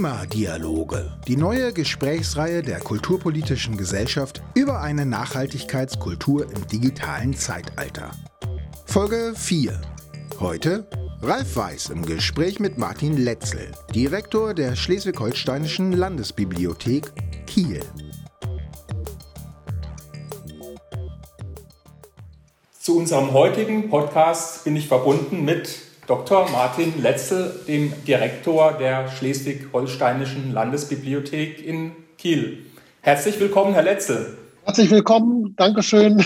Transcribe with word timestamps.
Klimadialoge, 0.00 1.12
die 1.28 1.36
neue 1.36 1.74
Gesprächsreihe 1.74 2.62
der 2.62 2.80
Kulturpolitischen 2.80 3.76
Gesellschaft 3.76 4.40
über 4.54 4.80
eine 4.80 5.04
Nachhaltigkeitskultur 5.04 6.50
im 6.50 6.66
digitalen 6.68 7.34
Zeitalter. 7.34 8.10
Folge 8.86 9.34
4. 9.36 9.78
Heute 10.38 10.88
Ralf 11.20 11.54
Weiß 11.54 11.90
im 11.90 12.06
Gespräch 12.06 12.60
mit 12.60 12.78
Martin 12.78 13.18
Letzel, 13.18 13.72
Direktor 13.94 14.54
der 14.54 14.74
Schleswig-Holsteinischen 14.74 15.92
Landesbibliothek 15.92 17.12
Kiel. 17.46 17.80
Zu 22.78 22.96
unserem 22.96 23.34
heutigen 23.34 23.90
Podcast 23.90 24.64
bin 24.64 24.76
ich 24.76 24.88
verbunden 24.88 25.44
mit 25.44 25.89
Dr. 26.10 26.50
Martin 26.50 27.00
Letzel, 27.00 27.54
dem 27.68 27.92
Direktor 28.04 28.72
der 28.72 29.08
Schleswig-Holsteinischen 29.12 30.52
Landesbibliothek 30.52 31.64
in 31.64 31.92
Kiel. 32.18 32.66
Herzlich 33.00 33.38
willkommen, 33.38 33.74
Herr 33.74 33.84
Letzel. 33.84 34.36
Herzlich 34.64 34.90
willkommen, 34.90 35.54
Dankeschön, 35.56 36.20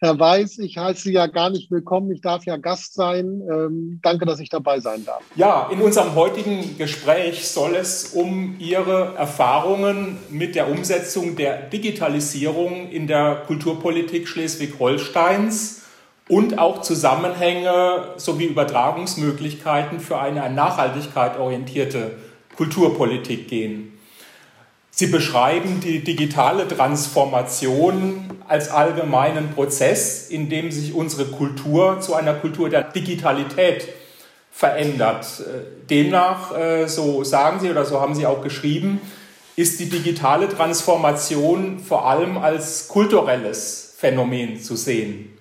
Herr 0.00 0.18
Weiß. 0.20 0.58
Ich 0.58 0.76
heiße 0.76 1.04
Sie 1.04 1.14
ja 1.14 1.28
gar 1.28 1.48
nicht 1.48 1.70
willkommen, 1.70 2.12
ich 2.12 2.20
darf 2.20 2.44
ja 2.44 2.58
Gast 2.58 2.92
sein. 2.92 3.40
Ähm, 3.50 4.00
danke, 4.02 4.26
dass 4.26 4.38
ich 4.38 4.50
dabei 4.50 4.80
sein 4.80 5.06
darf. 5.06 5.22
Ja, 5.34 5.70
in 5.72 5.80
unserem 5.80 6.14
heutigen 6.14 6.76
Gespräch 6.76 7.48
soll 7.48 7.74
es 7.74 8.08
um 8.08 8.56
Ihre 8.58 9.14
Erfahrungen 9.16 10.18
mit 10.28 10.56
der 10.56 10.70
Umsetzung 10.70 11.36
der 11.36 11.56
Digitalisierung 11.70 12.90
in 12.90 13.06
der 13.06 13.44
Kulturpolitik 13.46 14.28
Schleswig-Holsteins 14.28 15.81
und 16.28 16.58
auch 16.58 16.82
Zusammenhänge 16.82 18.14
sowie 18.16 18.46
Übertragungsmöglichkeiten 18.46 20.00
für 20.00 20.18
eine 20.18 20.42
an 20.42 20.54
Nachhaltigkeit 20.54 21.38
orientierte 21.38 22.12
Kulturpolitik 22.56 23.48
gehen. 23.48 23.98
Sie 24.94 25.06
beschreiben 25.06 25.80
die 25.80 26.04
digitale 26.04 26.68
Transformation 26.68 28.30
als 28.46 28.70
allgemeinen 28.70 29.50
Prozess, 29.52 30.28
in 30.28 30.50
dem 30.50 30.70
sich 30.70 30.94
unsere 30.94 31.24
Kultur 31.24 32.00
zu 32.00 32.14
einer 32.14 32.34
Kultur 32.34 32.68
der 32.68 32.82
Digitalität 32.84 33.88
verändert. 34.50 35.42
Demnach, 35.88 36.54
äh, 36.54 36.86
so 36.86 37.24
sagen 37.24 37.58
Sie 37.60 37.70
oder 37.70 37.86
so 37.86 38.02
haben 38.02 38.14
Sie 38.14 38.26
auch 38.26 38.42
geschrieben, 38.42 39.00
ist 39.56 39.80
die 39.80 39.88
digitale 39.88 40.48
Transformation 40.48 41.78
vor 41.78 42.06
allem 42.06 42.36
als 42.36 42.88
kulturelles 42.88 43.94
Phänomen 43.96 44.60
zu 44.60 44.76
sehen. 44.76 45.38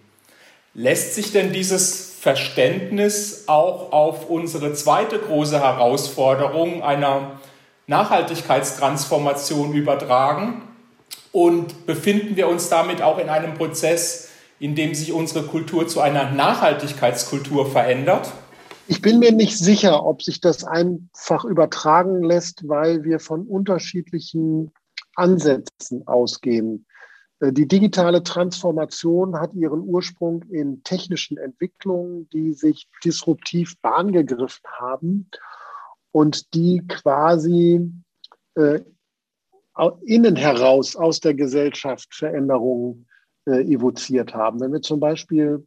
Lässt 0.73 1.15
sich 1.15 1.33
denn 1.33 1.51
dieses 1.51 2.13
Verständnis 2.19 3.43
auch 3.47 3.91
auf 3.91 4.29
unsere 4.29 4.73
zweite 4.73 5.19
große 5.19 5.59
Herausforderung 5.59 6.81
einer 6.81 7.41
Nachhaltigkeitstransformation 7.87 9.73
übertragen? 9.73 10.61
Und 11.33 11.85
befinden 11.85 12.37
wir 12.37 12.47
uns 12.47 12.69
damit 12.69 13.01
auch 13.01 13.17
in 13.17 13.27
einem 13.27 13.55
Prozess, 13.55 14.29
in 14.59 14.75
dem 14.75 14.95
sich 14.95 15.11
unsere 15.11 15.45
Kultur 15.45 15.87
zu 15.87 15.99
einer 15.99 16.31
Nachhaltigkeitskultur 16.31 17.69
verändert? 17.69 18.31
Ich 18.87 19.01
bin 19.01 19.19
mir 19.19 19.31
nicht 19.31 19.57
sicher, 19.57 20.05
ob 20.05 20.21
sich 20.21 20.39
das 20.39 20.63
einfach 20.63 21.43
übertragen 21.43 22.23
lässt, 22.23 22.67
weil 22.67 23.03
wir 23.03 23.19
von 23.19 23.45
unterschiedlichen 23.45 24.71
Ansätzen 25.15 26.07
ausgehen. 26.07 26.85
Äh, 27.41 27.51
die 27.51 27.67
digitale 27.67 28.23
Transformation 28.23 29.39
hat 29.39 29.53
ihren 29.53 29.81
Ursprung 29.81 30.43
in 30.43 30.83
technischen 30.83 31.37
Entwicklungen, 31.37 32.29
die 32.29 32.53
sich 32.53 32.87
disruptiv 33.03 33.79
Bahn 33.81 34.11
gegriffen 34.11 34.63
haben 34.79 35.29
und 36.11 36.53
die 36.53 36.85
quasi 36.87 37.91
äh, 38.55 38.79
innen 40.05 40.35
heraus 40.35 40.95
aus 40.95 41.19
der 41.19 41.33
Gesellschaft 41.33 42.13
Veränderungen 42.13 43.07
äh, 43.45 43.61
evoziert 43.63 44.33
haben. 44.33 44.59
Wenn 44.59 44.73
wir 44.73 44.81
zum 44.81 44.99
Beispiel 44.99 45.65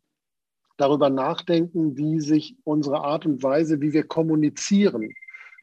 darüber 0.77 1.11
nachdenken, 1.11 1.97
wie 1.97 2.21
sich 2.21 2.57
unsere 2.65 3.01
Art 3.01 3.27
und 3.27 3.43
Weise, 3.43 3.81
wie 3.81 3.93
wir 3.93 4.07
kommunizieren, 4.07 5.09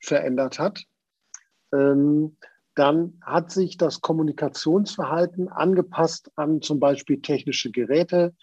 verändert 0.01 0.57
hat, 0.57 0.83
ähm, 1.73 2.37
dann 2.75 3.19
hat 3.21 3.51
sich 3.51 3.77
das 3.77 4.01
Kommunikationsverhalten 4.01 5.49
angepasst 5.49 6.31
an 6.35 6.61
zum 6.61 6.79
Beispiel 6.79 7.21
technische 7.21 7.71
Geräte. 7.71 8.33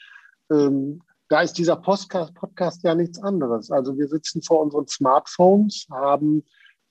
Ähm, 0.50 1.02
da 1.28 1.42
ist 1.42 1.54
dieser 1.54 1.76
Podcast, 1.76 2.34
Podcast 2.34 2.82
ja 2.82 2.94
nichts 2.94 3.22
anderes. 3.22 3.70
Also 3.70 3.96
wir 3.98 4.08
sitzen 4.08 4.42
vor 4.42 4.60
unseren 4.60 4.86
Smartphones, 4.86 5.86
haben 5.90 6.44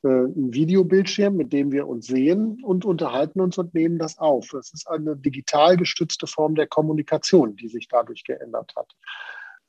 äh, 0.04 0.08
einen 0.08 0.54
Videobildschirm, 0.54 1.36
mit 1.36 1.54
dem 1.54 1.72
wir 1.72 1.88
uns 1.88 2.08
sehen 2.08 2.64
und 2.64 2.86
unterhalten 2.86 3.42
uns 3.42 3.58
und 3.58 3.74
nehmen 3.74 3.98
das 3.98 4.18
auf. 4.18 4.54
Es 4.54 4.74
ist 4.74 4.88
eine 4.88 5.16
digital 5.16 5.78
gestützte 5.78 6.28
Form 6.28 6.56
der 6.56 6.68
Kommunikation, 6.68 7.56
die 7.56 7.68
sich 7.68 7.88
dadurch 7.88 8.24
geändert 8.24 8.74
hat. 8.76 8.96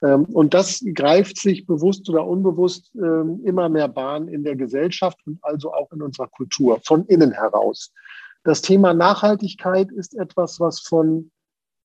Ähm, 0.03 0.25
und 0.27 0.55
das 0.55 0.85
greift 0.95 1.39
sich 1.39 1.67
bewusst 1.67 2.09
oder 2.09 2.27
unbewusst 2.27 2.93
ähm, 2.95 3.41
immer 3.45 3.69
mehr 3.69 3.89
Bahn 3.89 4.29
in 4.29 4.45
der 4.45 4.57
Gesellschaft 4.57 5.19
und 5.27 5.39
also 5.43 5.73
auch 5.73 5.91
in 5.93 6.03
unserer 6.03 6.29
Kultur 6.29 6.81
von 6.85 7.05
innen 7.07 7.33
heraus. 7.33 7.93
Das 8.45 8.63
Thema 8.63 8.95
Nachhaltigkeit 8.95 9.91
ist 9.91 10.17
etwas, 10.17 10.61
was 10.61 10.81
von 10.81 11.31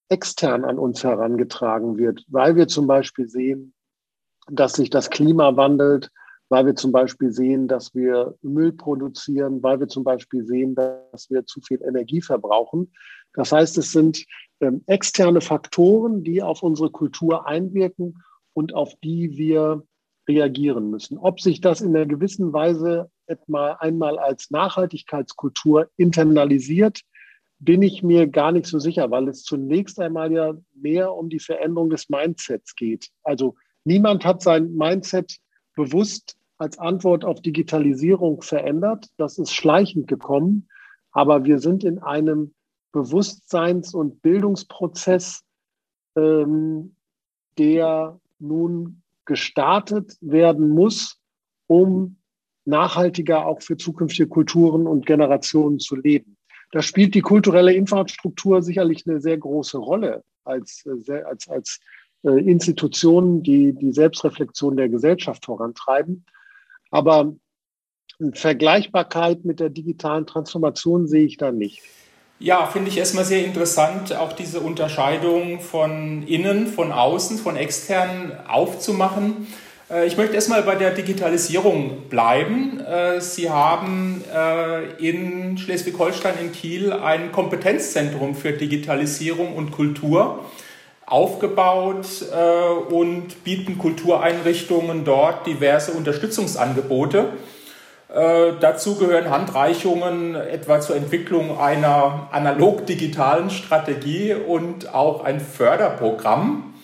extern 0.10 0.64
an 0.64 0.78
uns 0.78 1.04
herangetragen 1.04 1.98
wird, 1.98 2.24
weil 2.28 2.56
wir 2.56 2.68
zum 2.68 2.88
Beispiel 2.88 3.28
sehen, 3.28 3.74
dass 4.50 4.74
sich 4.74 4.90
das 4.90 5.10
Klima 5.10 5.56
wandelt, 5.56 6.12
weil 6.54 6.68
wir 6.68 6.76
zum 6.76 6.92
Beispiel 6.92 7.32
sehen, 7.32 7.68
dass 7.68 7.96
wir 7.96 8.38
Müll 8.44 8.74
produzieren, 8.74 9.64
weil 9.64 9.80
wir 9.80 9.88
zum 9.88 10.04
Beispiel 10.04 10.46
sehen, 10.46 10.76
dass 10.76 11.32
wir 11.32 11.48
zu 11.48 11.60
viel 11.62 11.82
Energie 11.82 12.22
verbrauchen. 12.22 12.94
Das 13.34 13.52
heißt, 13.52 13.76
es 13.80 13.92
sind 13.92 14.24
ähm, 14.62 14.84
externe 14.86 15.42
Faktoren, 15.42 16.24
die 16.24 16.44
auf 16.44 16.62
unsere 16.62 16.92
Kultur 16.92 17.48
einwirken 17.48 18.24
und 18.54 18.76
auf 18.76 18.94
die 19.04 19.36
wir 19.36 19.82
reagieren 20.28 20.92
müssen. 20.92 21.18
Ob 21.18 21.42
sich 21.42 21.60
das 21.60 21.82
in 21.82 21.96
einer 21.96 22.06
gewissen 22.06 22.54
Weise 22.54 23.10
etwa 23.26 23.72
einmal 23.80 24.20
als 24.20 24.52
Nachhaltigkeitskultur 24.52 25.90
internalisiert, 25.98 27.02
bin 27.58 27.82
ich 27.82 28.04
mir 28.04 28.28
gar 28.28 28.52
nicht 28.52 28.68
so 28.68 28.78
sicher, 28.78 29.10
weil 29.10 29.28
es 29.28 29.42
zunächst 29.42 30.00
einmal 30.00 30.32
ja 30.32 30.54
mehr 30.76 31.16
um 31.16 31.32
die 31.32 31.40
Veränderung 31.40 31.90
des 31.90 32.10
Mindsets 32.10 32.76
geht. 32.76 33.10
Also 33.24 33.56
niemand 33.86 34.24
hat 34.24 34.44
sein 34.44 34.72
Mindset 34.76 35.38
bewusst 35.76 36.38
als 36.58 36.80
Antwort 36.80 37.26
auf 37.26 37.42
Digitalisierung 37.42 38.42
verändert. 38.42 39.10
Das 39.18 39.38
ist 39.38 39.54
schleichend 39.54 40.08
gekommen. 40.08 40.68
Aber 41.12 41.46
wir 41.46 41.60
sind 41.60 41.84
in 41.84 42.00
einem 42.00 42.54
Bewusstseins- 42.92 43.94
und 43.94 44.22
Bildungsprozess, 44.22 45.44
ähm, 46.16 46.96
der 47.58 48.20
nun 48.40 49.02
gestartet 49.26 50.18
werden 50.22 50.70
muss, 50.70 51.20
um 51.68 52.18
nachhaltiger 52.66 53.46
auch 53.46 53.62
für 53.62 53.78
zukünftige 53.78 54.28
Kulturen 54.28 54.88
und 54.88 55.06
Generationen 55.06 55.80
zu 55.80 55.96
leben. 55.96 56.38
Da 56.72 56.82
spielt 56.82 57.14
die 57.14 57.22
kulturelle 57.22 57.74
Infrastruktur 57.74 58.62
sicherlich 58.62 59.08
eine 59.08 59.22
sehr 59.22 59.38
große 59.38 59.78
Rolle 59.78 60.24
als, 60.44 60.86
äh, 61.08 61.22
als, 61.22 61.48
als 61.48 61.80
äh, 62.24 62.40
Institutionen, 62.50 63.44
die 63.44 63.74
die 63.74 63.92
Selbstreflexion 63.92 64.78
der 64.78 64.90
Gesellschaft 64.90 65.46
vorantreiben. 65.46 66.26
Aber 66.94 67.34
Vergleichbarkeit 68.34 69.46
mit 69.46 69.60
der 69.60 69.70
digitalen 69.70 70.28
Transformation 70.28 71.08
sehe 71.08 71.26
ich 71.26 71.38
da 71.38 71.52
nicht. 71.52 71.82
Ja, 72.38 72.68
finde 72.68 72.90
ich 72.90 72.98
erstmal 72.98 73.26
sehr 73.26 73.44
interessant, 73.44 74.16
auch 74.16 74.34
diese 74.34 74.60
Unterscheidung 74.60 75.60
von 75.60 76.22
innen, 76.28 76.68
von 76.68 76.92
außen, 76.92 77.40
von 77.40 77.56
extern 77.56 78.34
aufzumachen. 78.48 79.48
Äh, 79.90 80.06
ich 80.06 80.18
möchte 80.18 80.36
erstmal 80.36 80.62
bei 80.62 80.76
der 80.76 80.92
Digitalisierung 80.92 82.10
bleiben. 82.10 82.80
Äh, 82.80 83.22
Sie 83.22 83.50
haben 83.50 84.24
äh, 84.32 84.92
in 84.98 85.58
Schleswig-Holstein 85.58 86.36
in 86.40 86.52
Kiel 86.52 86.94
ein 86.94 87.32
Kompetenzzentrum 87.32 88.36
für 88.36 88.52
Digitalisierung 88.52 89.56
und 89.56 89.72
Kultur 89.72 90.46
aufgebaut 91.06 92.06
und 92.90 93.44
bieten 93.44 93.78
Kultureinrichtungen 93.78 95.04
dort 95.04 95.46
diverse 95.46 95.92
Unterstützungsangebote. 95.92 97.30
Äh, 98.14 98.54
dazu 98.60 98.96
gehören 98.96 99.32
Handreichungen 99.32 100.36
etwa 100.36 100.80
zur 100.80 100.96
Entwicklung 100.96 101.58
einer 101.60 102.28
analog-digitalen 102.32 103.50
Strategie 103.50 104.36
und 104.36 104.94
auch 104.94 105.24
ein 105.24 105.40
Förderprogramm. 105.40 106.76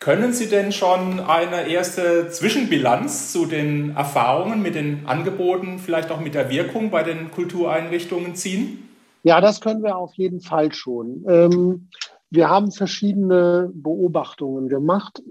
Können 0.00 0.32
Sie 0.32 0.48
denn 0.48 0.72
schon 0.72 1.20
eine 1.20 1.68
erste 1.68 2.30
Zwischenbilanz 2.30 3.30
zu 3.30 3.44
den 3.44 3.94
Erfahrungen 3.94 4.62
mit 4.62 4.74
den 4.74 5.06
Angeboten, 5.06 5.78
vielleicht 5.78 6.10
auch 6.10 6.20
mit 6.20 6.34
der 6.34 6.48
Wirkung 6.48 6.90
bei 6.90 7.02
den 7.02 7.30
Kultureinrichtungen 7.30 8.34
ziehen? 8.34 8.88
Ja, 9.22 9.42
das 9.42 9.60
können 9.60 9.82
wir 9.82 9.96
auf 9.96 10.14
jeden 10.14 10.40
Fall 10.40 10.72
schon. 10.72 11.24
Ähm, 11.28 11.88
wir 12.34 12.48
haben 12.48 12.72
verschiedene 12.72 13.70
Beobachtungen 13.72 14.68
gemacht 14.68 15.22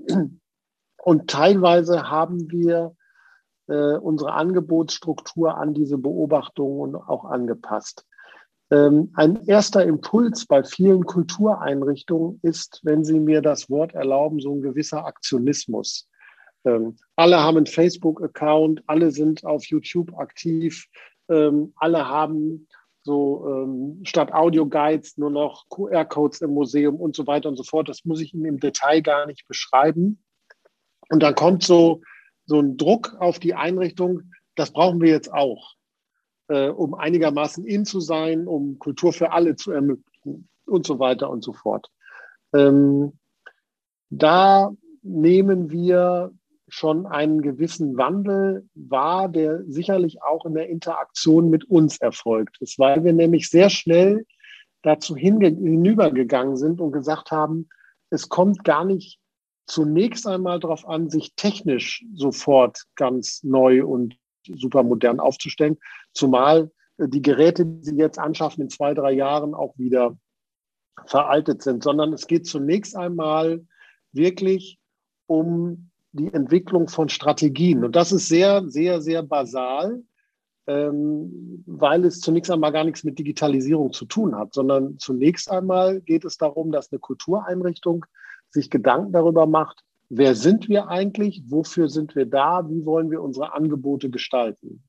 und 1.04 1.30
teilweise 1.30 2.10
haben 2.10 2.50
wir 2.50 2.96
äh, 3.68 3.98
unsere 3.98 4.34
Angebotsstruktur 4.34 5.58
an 5.58 5.74
diese 5.74 5.98
Beobachtungen 5.98 6.96
auch 6.96 7.26
angepasst. 7.26 8.06
Ähm, 8.72 9.12
ein 9.16 9.46
erster 9.46 9.84
Impuls 9.84 10.46
bei 10.46 10.64
vielen 10.64 11.04
Kultureinrichtungen 11.04 12.40
ist, 12.42 12.80
wenn 12.84 13.04
Sie 13.04 13.20
mir 13.20 13.42
das 13.42 13.70
Wort 13.70 13.94
erlauben, 13.94 14.40
so 14.40 14.54
ein 14.54 14.62
gewisser 14.62 15.06
Aktionismus. 15.06 16.08
Ähm, 16.66 16.96
alle 17.16 17.42
haben 17.44 17.58
einen 17.58 17.66
Facebook-Account, 17.66 18.84
alle 18.88 19.12
sind 19.12 19.46
auf 19.46 19.66
YouTube 19.66 20.18
aktiv, 20.18 20.88
ähm, 21.30 21.74
alle 21.76 22.08
haben 22.08 22.68
so 23.04 23.46
ähm, 23.48 24.02
statt 24.06 24.34
Audio-Guides 24.34 25.18
nur 25.18 25.30
noch 25.30 25.68
QR-Codes 25.70 26.42
im 26.42 26.52
Museum 26.52 26.96
und 26.96 27.16
so 27.16 27.28
weiter 27.28 27.50
und 27.50 27.58
so 27.58 27.64
fort. 27.64 27.90
Das 27.90 28.06
muss 28.06 28.22
ich 28.22 28.34
Ihnen 28.34 28.46
im 28.46 28.60
Detail 28.60 29.02
gar 29.02 29.26
nicht 29.26 29.48
beschreiben. 29.48 30.24
Und 31.10 31.22
dann 31.22 31.36
kommt 31.36 31.64
so, 31.64 32.02
so 32.46 32.60
ein 32.60 32.78
Druck 32.78 33.16
auf 33.20 33.40
die 33.40 33.56
Einrichtung, 33.56 34.32
das 34.56 34.72
brauchen 34.72 35.02
wir 35.02 35.10
jetzt 35.10 35.34
auch, 35.34 35.74
äh, 36.48 36.70
um 36.70 36.94
einigermaßen 36.94 37.66
in 37.66 37.86
zu 37.86 38.00
sein, 38.00 38.48
um 38.48 38.80
Kultur 38.80 39.12
für 39.12 39.32
alle 39.32 39.56
zu 39.56 39.72
ermöglichen 39.72 40.48
und 40.66 40.86
so 40.86 41.00
weiter 41.00 41.30
und 41.30 41.44
so 41.44 41.52
fort. 41.52 41.90
Ähm, 42.54 43.20
da 44.10 44.72
nehmen 45.02 45.72
wir 45.72 46.32
schon 46.74 47.06
einen 47.06 47.44
gewissen 47.44 47.98
Wandel 47.98 48.68
wahr, 48.74 49.30
der 49.30 49.64
sicherlich 49.68 50.24
auch 50.24 50.44
in 50.46 50.56
der 50.56 50.70
Interaktion 50.70 51.52
mit 51.52 51.66
uns 51.66 52.02
erfolgt 52.02 52.58
ist, 52.62 52.80
weil 52.80 53.04
wir 53.04 53.14
nämlich 53.14 53.48
sehr 53.50 53.70
schnell 53.70 54.26
dazu 54.82 55.16
hinübergegangen 55.16 56.58
sind 56.58 56.82
und 56.82 56.92
gesagt 56.92 57.30
haben, 57.30 57.70
es 58.10 58.28
kommt 58.28 58.64
gar 58.64 58.86
nicht 58.86 59.20
zunächst 59.68 60.26
einmal 60.26 60.60
darauf 60.60 60.88
an, 60.88 61.12
sich 61.12 61.36
technisch 61.36 62.04
sofort 62.16 62.82
ganz 62.96 63.44
neu 63.44 63.86
und 63.86 64.18
super 64.48 64.82
modern 64.82 65.20
aufzustellen, 65.20 65.78
zumal 66.12 66.72
die 66.98 67.22
Geräte, 67.22 67.68
die 67.68 67.84
Sie 67.84 67.96
jetzt 67.98 68.18
anschaffen, 68.18 68.64
in 68.64 68.70
zwei, 68.70 68.96
drei 68.96 69.12
Jahren 69.12 69.54
auch 69.54 69.78
wieder 69.78 70.18
veraltet 71.06 71.62
sind, 71.62 71.84
sondern 71.84 72.14
es 72.14 72.26
geht 72.26 72.48
zunächst 72.48 72.96
einmal 72.96 73.64
wirklich 74.12 74.80
um 75.28 75.92
die 76.14 76.34
Entwicklung 76.34 76.88
von 76.88 77.10
Strategien. 77.10 77.84
Und 77.84 77.96
das 77.96 78.12
ist 78.12 78.28
sehr, 78.28 78.68
sehr, 78.70 79.02
sehr 79.02 79.24
basal, 79.24 80.04
ähm, 80.68 81.64
weil 81.66 82.06
es 82.06 82.22
zunächst 82.22 82.50
einmal 82.50 82.72
gar 82.72 82.86
nichts 82.86 83.04
mit 83.04 83.20
Digitalisierung 83.20 83.92
zu 83.92 84.06
tun 84.06 84.36
hat, 84.36 84.54
sondern 84.54 84.98
zunächst 85.00 85.52
einmal 85.52 86.02
geht 86.02 86.24
es 86.24 86.38
darum, 86.38 86.72
dass 86.72 86.92
eine 86.92 87.00
Kultureinrichtung 87.00 88.06
sich 88.50 88.70
Gedanken 88.70 89.12
darüber 89.12 89.46
macht, 89.46 89.84
wer 90.10 90.36
sind 90.36 90.70
wir 90.70 90.88
eigentlich, 90.88 91.44
wofür 91.48 91.90
sind 91.90 92.16
wir 92.16 92.28
da, 92.28 92.70
wie 92.70 92.86
wollen 92.86 93.10
wir 93.12 93.22
unsere 93.22 93.54
Angebote 93.54 94.10
gestalten 94.10 94.84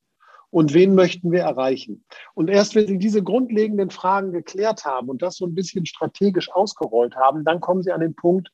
und 0.51 0.75
wen 0.75 0.95
möchten 0.95 1.33
wir 1.33 1.41
erreichen. 1.41 2.05
Und 2.35 2.49
erst 2.49 2.75
wenn 2.77 2.87
Sie 2.87 2.99
diese 2.99 3.23
grundlegenden 3.23 3.91
Fragen 3.91 4.31
geklärt 4.31 4.85
haben 4.85 5.09
und 5.09 5.23
das 5.23 5.37
so 5.37 5.47
ein 5.47 5.55
bisschen 5.55 5.87
strategisch 5.87 6.53
ausgerollt 6.53 7.17
haben, 7.17 7.45
dann 7.45 7.61
kommen 7.61 7.83
Sie 7.83 7.91
an 7.91 8.01
den 8.01 8.15
Punkt, 8.15 8.53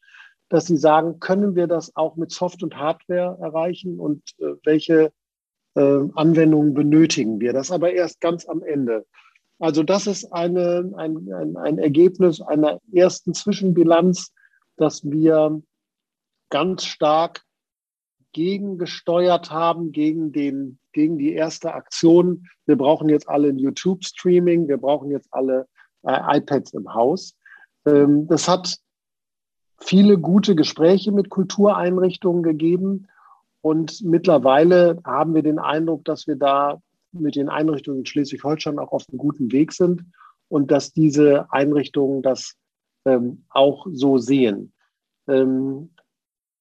dass 0.50 0.66
Sie 0.66 0.76
sagen, 0.76 1.20
können 1.20 1.54
wir 1.54 1.66
das 1.68 1.96
auch 1.96 2.16
mit 2.16 2.32
Soft- 2.32 2.62
und 2.62 2.76
Hardware 2.76 3.38
erreichen 3.40 3.98
und 3.98 4.22
äh, 4.38 4.56
welche 4.64 5.12
äh, 5.74 6.00
Anwendungen 6.14 6.74
benötigen 6.74 7.40
wir? 7.40 7.52
Das 7.52 7.70
aber 7.70 7.92
erst 7.92 8.20
ganz 8.20 8.46
am 8.46 8.62
Ende. 8.62 9.06
Also 9.60 9.82
das 9.82 10.06
ist 10.06 10.32
eine, 10.32 10.92
ein, 10.96 11.32
ein, 11.32 11.56
ein 11.56 11.78
Ergebnis 11.78 12.40
einer 12.40 12.80
ersten 12.92 13.32
Zwischenbilanz, 13.32 14.32
dass 14.76 15.04
wir 15.04 15.62
ganz 16.50 16.84
stark 16.84 17.42
gegengesteuert 18.32 19.50
haben 19.50 19.92
gegen, 19.92 20.32
den, 20.32 20.78
gegen 20.92 21.18
die 21.18 21.32
erste 21.32 21.74
Aktion. 21.74 22.48
Wir 22.66 22.76
brauchen 22.76 23.08
jetzt 23.08 23.28
alle 23.28 23.50
YouTube-Streaming, 23.50 24.66
wir 24.66 24.78
brauchen 24.78 25.10
jetzt 25.10 25.28
alle 25.30 25.68
äh, 26.02 26.38
iPads 26.38 26.72
im 26.74 26.92
Haus. 26.92 27.36
Ähm, 27.86 28.26
das 28.26 28.48
hat 28.48 28.78
viele 29.82 30.18
gute 30.18 30.54
Gespräche 30.54 31.12
mit 31.12 31.30
Kultureinrichtungen 31.30 32.42
gegeben. 32.42 33.08
Und 33.62 34.02
mittlerweile 34.04 35.00
haben 35.04 35.34
wir 35.34 35.42
den 35.42 35.58
Eindruck, 35.58 36.04
dass 36.04 36.26
wir 36.26 36.36
da 36.36 36.80
mit 37.12 37.36
den 37.36 37.48
Einrichtungen 37.48 38.00
in 38.00 38.06
Schleswig-Holstein 38.06 38.78
auch 38.78 38.92
auf 38.92 39.04
einem 39.08 39.18
guten 39.18 39.52
Weg 39.52 39.72
sind 39.72 40.04
und 40.48 40.70
dass 40.70 40.92
diese 40.92 41.52
Einrichtungen 41.52 42.22
das 42.22 42.54
ähm, 43.04 43.44
auch 43.48 43.86
so 43.92 44.18
sehen. 44.18 44.72
Ähm, 45.26 45.90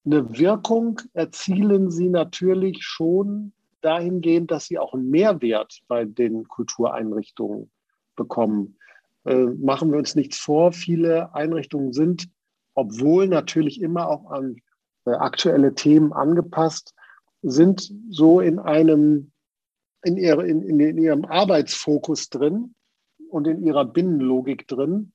eine 0.06 0.38
Wirkung 0.38 1.02
erzielen 1.14 1.92
sie 1.92 2.10
natürlich 2.10 2.84
schon 2.84 3.54
dahingehend, 3.82 4.52
dass 4.52 4.66
sie 4.66 4.80
auch 4.80 4.94
einen 4.94 5.10
Mehrwert 5.10 5.82
bei 5.88 6.06
den 6.06 6.48
Kultureinrichtungen 6.48 7.70
bekommen. 8.16 8.78
Äh, 9.26 9.46
machen 9.46 9.92
wir 9.92 10.00
uns 10.00 10.16
nichts 10.16 10.38
vor, 10.38 10.72
viele 10.72 11.34
Einrichtungen 11.34 11.94
sind 11.94 12.30
obwohl 12.80 13.28
natürlich 13.28 13.82
immer 13.82 14.08
auch 14.08 14.32
an 14.32 14.56
äh, 15.06 15.12
aktuelle 15.12 15.76
Themen 15.76 16.14
angepasst, 16.14 16.94
sind 17.42 17.92
so 18.10 18.40
in 18.40 18.58
einem, 18.58 19.32
in, 20.04 20.16
ihre, 20.16 20.48
in, 20.48 20.80
in 20.80 20.98
ihrem 20.98 21.26
Arbeitsfokus 21.26 22.30
drin 22.30 22.74
und 23.30 23.48
in 23.48 23.62
ihrer 23.64 23.86
Binnenlogik 23.86 24.68
drin, 24.68 25.12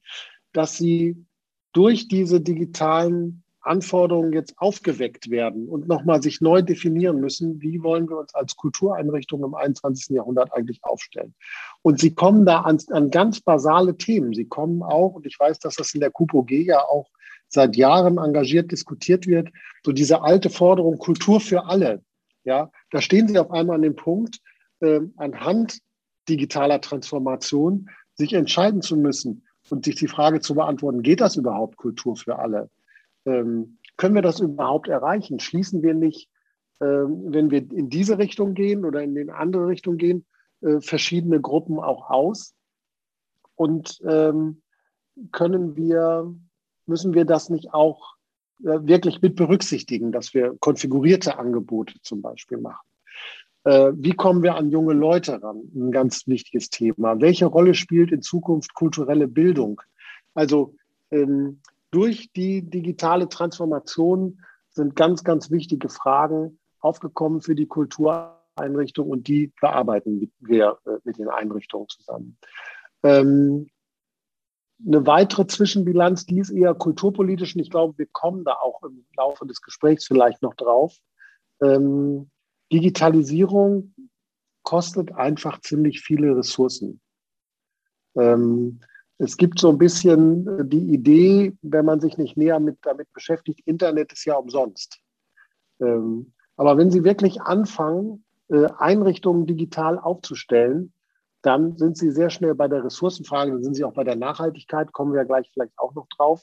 dass 0.52 0.76
sie 0.76 1.26
durch 1.72 2.06
diese 2.06 2.40
digitalen 2.40 3.42
Anforderungen 3.62 4.34
jetzt 4.34 4.58
aufgeweckt 4.58 5.30
werden 5.30 5.68
und 5.68 5.88
nochmal 5.88 6.22
sich 6.22 6.42
neu 6.42 6.60
definieren 6.60 7.18
müssen, 7.18 7.62
wie 7.62 7.82
wollen 7.82 8.10
wir 8.10 8.18
uns 8.18 8.34
als 8.34 8.56
Kultureinrichtung 8.56 9.42
im 9.42 9.54
21. 9.54 10.10
Jahrhundert 10.10 10.52
eigentlich 10.52 10.84
aufstellen. 10.84 11.34
Und 11.80 11.98
sie 11.98 12.14
kommen 12.14 12.44
da 12.44 12.60
an, 12.60 12.78
an 12.90 13.10
ganz 13.10 13.40
basale 13.40 13.96
Themen. 13.96 14.34
Sie 14.34 14.44
kommen 14.44 14.82
auch, 14.82 15.14
und 15.14 15.24
ich 15.24 15.40
weiß, 15.40 15.60
dass 15.60 15.76
das 15.76 15.94
in 15.94 16.00
der 16.00 16.10
KUPOG 16.10 16.50
ja 16.50 16.84
auch 16.86 17.08
seit 17.54 17.76
Jahren 17.76 18.18
engagiert 18.18 18.72
diskutiert 18.72 19.26
wird, 19.26 19.50
so 19.84 19.92
diese 19.92 20.22
alte 20.22 20.50
Forderung 20.50 20.98
Kultur 20.98 21.40
für 21.40 21.64
alle. 21.64 22.02
Ja, 22.44 22.70
da 22.90 23.00
stehen 23.00 23.28
Sie 23.28 23.38
auf 23.38 23.50
einmal 23.50 23.76
an 23.76 23.82
dem 23.82 23.96
Punkt, 23.96 24.40
äh, 24.80 25.00
anhand 25.16 25.78
digitaler 26.28 26.80
Transformation 26.80 27.88
sich 28.14 28.32
entscheiden 28.34 28.82
zu 28.82 28.96
müssen 28.96 29.46
und 29.70 29.84
sich 29.84 29.94
die 29.94 30.08
Frage 30.08 30.40
zu 30.40 30.54
beantworten, 30.54 31.02
geht 31.02 31.20
das 31.20 31.36
überhaupt 31.36 31.76
Kultur 31.76 32.16
für 32.16 32.38
alle? 32.38 32.70
Ähm, 33.24 33.78
können 33.96 34.14
wir 34.14 34.22
das 34.22 34.40
überhaupt 34.40 34.88
erreichen? 34.88 35.40
Schließen 35.40 35.82
wir 35.82 35.94
nicht, 35.94 36.28
ähm, 36.80 37.24
wenn 37.28 37.50
wir 37.50 37.58
in 37.58 37.88
diese 37.88 38.18
Richtung 38.18 38.54
gehen 38.54 38.84
oder 38.84 39.02
in 39.02 39.16
eine 39.16 39.34
andere 39.34 39.68
Richtung 39.68 39.96
gehen, 39.96 40.26
äh, 40.60 40.80
verschiedene 40.80 41.40
Gruppen 41.40 41.78
auch 41.78 42.10
aus? 42.10 42.54
Und 43.54 44.00
ähm, 44.06 44.62
können 45.30 45.76
wir 45.76 46.34
müssen 46.86 47.14
wir 47.14 47.24
das 47.24 47.50
nicht 47.50 47.72
auch 47.72 48.14
äh, 48.60 48.78
wirklich 48.82 49.20
mit 49.22 49.36
berücksichtigen, 49.36 50.12
dass 50.12 50.34
wir 50.34 50.56
konfigurierte 50.60 51.38
Angebote 51.38 51.94
zum 52.02 52.22
Beispiel 52.22 52.58
machen? 52.58 52.86
Äh, 53.64 53.92
wie 53.96 54.12
kommen 54.12 54.42
wir 54.42 54.56
an 54.56 54.70
junge 54.70 54.92
Leute 54.92 55.42
ran? 55.42 55.62
Ein 55.74 55.90
ganz 55.90 56.26
wichtiges 56.26 56.68
Thema. 56.70 57.20
Welche 57.20 57.46
Rolle 57.46 57.74
spielt 57.74 58.12
in 58.12 58.22
Zukunft 58.22 58.74
kulturelle 58.74 59.26
Bildung? 59.26 59.80
Also 60.34 60.76
ähm, 61.10 61.60
durch 61.90 62.30
die 62.32 62.62
digitale 62.62 63.28
Transformation 63.28 64.40
sind 64.70 64.96
ganz, 64.96 65.24
ganz 65.24 65.50
wichtige 65.50 65.88
Fragen 65.88 66.58
aufgekommen 66.80 67.40
für 67.40 67.54
die 67.54 67.66
Kultureinrichtung 67.66 69.08
und 69.08 69.28
die 69.28 69.52
bearbeiten 69.60 70.30
wir 70.40 70.78
äh, 70.86 70.98
mit 71.04 71.18
den 71.18 71.28
Einrichtungen 71.28 71.88
zusammen. 71.88 72.36
Ähm, 73.02 73.68
eine 74.86 75.06
weitere 75.06 75.46
Zwischenbilanz, 75.46 76.26
die 76.26 76.38
ist 76.38 76.50
eher 76.50 76.74
kulturpolitisch 76.74 77.54
und 77.54 77.62
ich 77.62 77.70
glaube, 77.70 77.96
wir 77.98 78.06
kommen 78.12 78.44
da 78.44 78.54
auch 78.54 78.82
im 78.82 79.06
Laufe 79.16 79.46
des 79.46 79.60
Gesprächs 79.62 80.06
vielleicht 80.06 80.42
noch 80.42 80.54
drauf. 80.54 80.96
Ähm, 81.62 82.30
Digitalisierung 82.72 83.94
kostet 84.62 85.12
einfach 85.12 85.60
ziemlich 85.60 86.00
viele 86.00 86.36
Ressourcen. 86.36 87.00
Ähm, 88.16 88.80
es 89.18 89.36
gibt 89.36 89.60
so 89.60 89.68
ein 89.68 89.78
bisschen 89.78 90.68
die 90.68 90.92
Idee, 90.92 91.56
wenn 91.62 91.84
man 91.84 92.00
sich 92.00 92.18
nicht 92.18 92.36
näher 92.36 92.58
mit, 92.58 92.78
damit 92.82 93.12
beschäftigt, 93.12 93.60
Internet 93.64 94.12
ist 94.12 94.24
ja 94.24 94.34
umsonst. 94.34 95.00
Ähm, 95.80 96.32
aber 96.56 96.76
wenn 96.76 96.90
Sie 96.90 97.04
wirklich 97.04 97.40
anfangen, 97.42 98.24
äh, 98.48 98.66
Einrichtungen 98.78 99.46
digital 99.46 99.98
aufzustellen, 99.98 100.92
dann 101.44 101.76
sind 101.76 101.98
Sie 101.98 102.10
sehr 102.10 102.30
schnell 102.30 102.54
bei 102.54 102.68
der 102.68 102.84
Ressourcenfrage, 102.84 103.52
dann 103.52 103.62
sind 103.62 103.74
Sie 103.74 103.84
auch 103.84 103.92
bei 103.92 104.04
der 104.04 104.16
Nachhaltigkeit, 104.16 104.92
kommen 104.92 105.12
wir 105.12 105.24
gleich 105.24 105.50
vielleicht 105.52 105.78
auch 105.78 105.94
noch 105.94 106.06
drauf, 106.08 106.42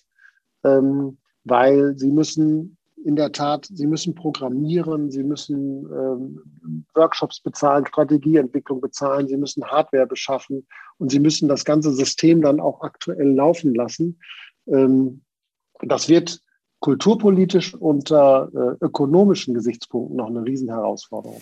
ähm, 0.63 1.17
weil 1.43 1.97
Sie 1.97 2.11
müssen 2.11 2.77
in 3.03 3.15
der 3.15 3.31
Tat, 3.31 3.65
Sie 3.65 3.87
müssen 3.87 4.13
programmieren, 4.13 5.09
Sie 5.09 5.23
müssen 5.23 5.85
ähm, 5.91 6.85
Workshops 6.93 7.39
bezahlen, 7.39 7.87
Strategieentwicklung 7.87 8.79
bezahlen, 8.79 9.27
Sie 9.27 9.37
müssen 9.37 9.65
Hardware 9.65 10.05
beschaffen 10.05 10.67
und 10.99 11.09
Sie 11.09 11.19
müssen 11.19 11.49
das 11.49 11.65
ganze 11.65 11.91
System 11.93 12.43
dann 12.43 12.59
auch 12.59 12.81
aktuell 12.81 13.33
laufen 13.33 13.73
lassen. 13.73 14.19
Ähm, 14.67 15.21
das 15.81 16.09
wird 16.09 16.41
kulturpolitisch 16.79 17.73
unter 17.73 18.49
äh, 18.53 18.85
ökonomischen 18.85 19.55
Gesichtspunkten 19.55 20.17
noch 20.17 20.27
eine 20.27 20.45
Riesenherausforderung. 20.45 21.41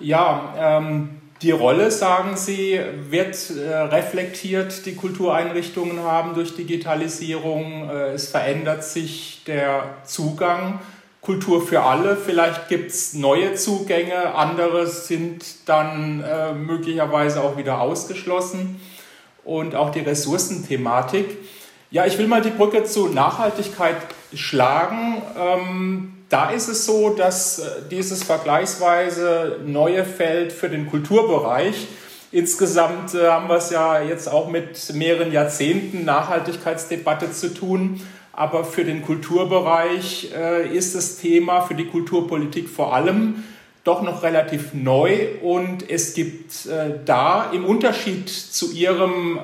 Ja, 0.00 0.54
ähm, 0.58 1.10
die 1.42 1.50
Rolle, 1.52 1.90
sagen 1.90 2.36
Sie, 2.36 2.80
wird 3.10 3.50
äh, 3.50 3.74
reflektiert, 3.74 4.86
die 4.86 4.94
Kultureinrichtungen 4.94 6.00
haben 6.02 6.34
durch 6.34 6.56
Digitalisierung. 6.56 7.88
Äh, 7.88 8.12
es 8.12 8.28
verändert 8.28 8.84
sich 8.84 9.42
der 9.46 9.96
Zugang. 10.04 10.80
Kultur 11.20 11.66
für 11.66 11.82
alle, 11.82 12.16
vielleicht 12.16 12.68
gibt 12.68 12.90
es 12.90 13.12
neue 13.12 13.54
Zugänge, 13.54 14.34
andere 14.34 14.86
sind 14.86 15.68
dann 15.68 16.22
äh, 16.22 16.54
möglicherweise 16.54 17.42
auch 17.42 17.56
wieder 17.56 17.80
ausgeschlossen. 17.80 18.80
Und 19.44 19.74
auch 19.74 19.90
die 19.90 20.00
Ressourcenthematik. 20.00 21.36
Ja, 21.90 22.04
ich 22.04 22.18
will 22.18 22.26
mal 22.26 22.42
die 22.42 22.50
Brücke 22.50 22.84
zu 22.84 23.08
Nachhaltigkeit 23.08 23.96
schlagen. 24.34 25.22
Ähm, 25.38 26.17
da 26.28 26.50
ist 26.50 26.68
es 26.68 26.84
so, 26.84 27.10
dass 27.10 27.58
äh, 27.58 27.70
dieses 27.90 28.22
vergleichsweise 28.22 29.60
neue 29.64 30.04
Feld 30.04 30.52
für 30.52 30.68
den 30.68 30.88
Kulturbereich 30.88 31.88
Insgesamt 32.30 33.14
äh, 33.14 33.26
haben 33.26 33.48
wir 33.48 33.56
es 33.56 33.70
ja 33.70 34.02
jetzt 34.02 34.30
auch 34.30 34.50
mit 34.50 34.92
mehreren 34.92 35.32
Jahrzehnten 35.32 36.04
Nachhaltigkeitsdebatte 36.04 37.32
zu 37.32 37.54
tun. 37.54 38.02
Aber 38.32 38.64
für 38.64 38.84
den 38.84 39.02
Kulturbereich 39.02 40.30
äh, 40.36 40.68
ist 40.68 40.94
das 40.94 41.16
Thema 41.16 41.62
für 41.62 41.74
die 41.74 41.86
Kulturpolitik 41.86 42.68
vor 42.68 42.94
allem 42.94 43.44
doch 43.84 44.02
noch 44.02 44.22
relativ 44.22 44.74
neu 44.74 45.28
und 45.40 45.88
es 45.88 46.12
gibt 46.12 46.68
da 47.06 47.50
im 47.54 47.64
Unterschied 47.64 48.28
zu 48.28 48.70
Ihrem 48.72 49.38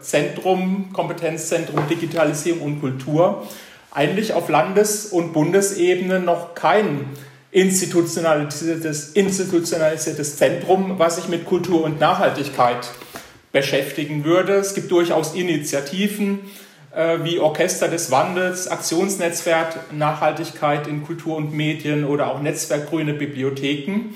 Zentrum, 0.00 0.88
Kompetenzzentrum 0.94 1.86
Digitalisierung 1.86 2.62
und 2.62 2.80
Kultur, 2.80 3.46
eigentlich 3.92 4.32
auf 4.32 4.48
Landes- 4.48 5.06
und 5.06 5.32
Bundesebene 5.32 6.20
noch 6.20 6.54
kein 6.54 7.06
institutionalisiertes, 7.50 9.10
institutionalisiertes 9.12 10.36
Zentrum, 10.36 10.98
was 10.98 11.16
sich 11.16 11.28
mit 11.28 11.46
Kultur 11.46 11.84
und 11.84 11.98
Nachhaltigkeit 11.98 12.88
beschäftigen 13.52 14.24
würde. 14.24 14.54
Es 14.54 14.74
gibt 14.74 14.90
durchaus 14.90 15.34
Initiativen 15.34 16.40
äh, 16.94 17.18
wie 17.22 17.38
Orchester 17.38 17.88
des 17.88 18.10
Wandels, 18.10 18.68
Aktionsnetzwerk 18.68 19.92
Nachhaltigkeit 19.92 20.86
in 20.86 21.04
Kultur 21.04 21.36
und 21.36 21.54
Medien 21.54 22.04
oder 22.04 22.30
auch 22.30 22.40
Netzwerk 22.42 22.90
Grüne 22.90 23.14
Bibliotheken. 23.14 24.14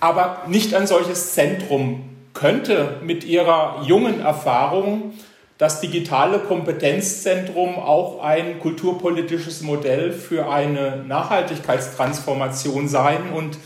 Aber 0.00 0.44
nicht 0.48 0.74
ein 0.74 0.86
solches 0.86 1.34
Zentrum 1.34 2.04
könnte 2.32 2.96
mit 3.04 3.24
ihrer 3.24 3.84
jungen 3.86 4.20
Erfahrung 4.20 5.12
das 5.60 5.82
digitale 5.82 6.38
Kompetenzzentrum 6.38 7.78
auch 7.78 8.22
ein 8.22 8.58
kulturpolitisches 8.60 9.60
Modell 9.60 10.10
für 10.10 10.50
eine 10.50 11.04
Nachhaltigkeitstransformation 11.06 12.88
sein. 12.88 13.30
Und 13.34 13.58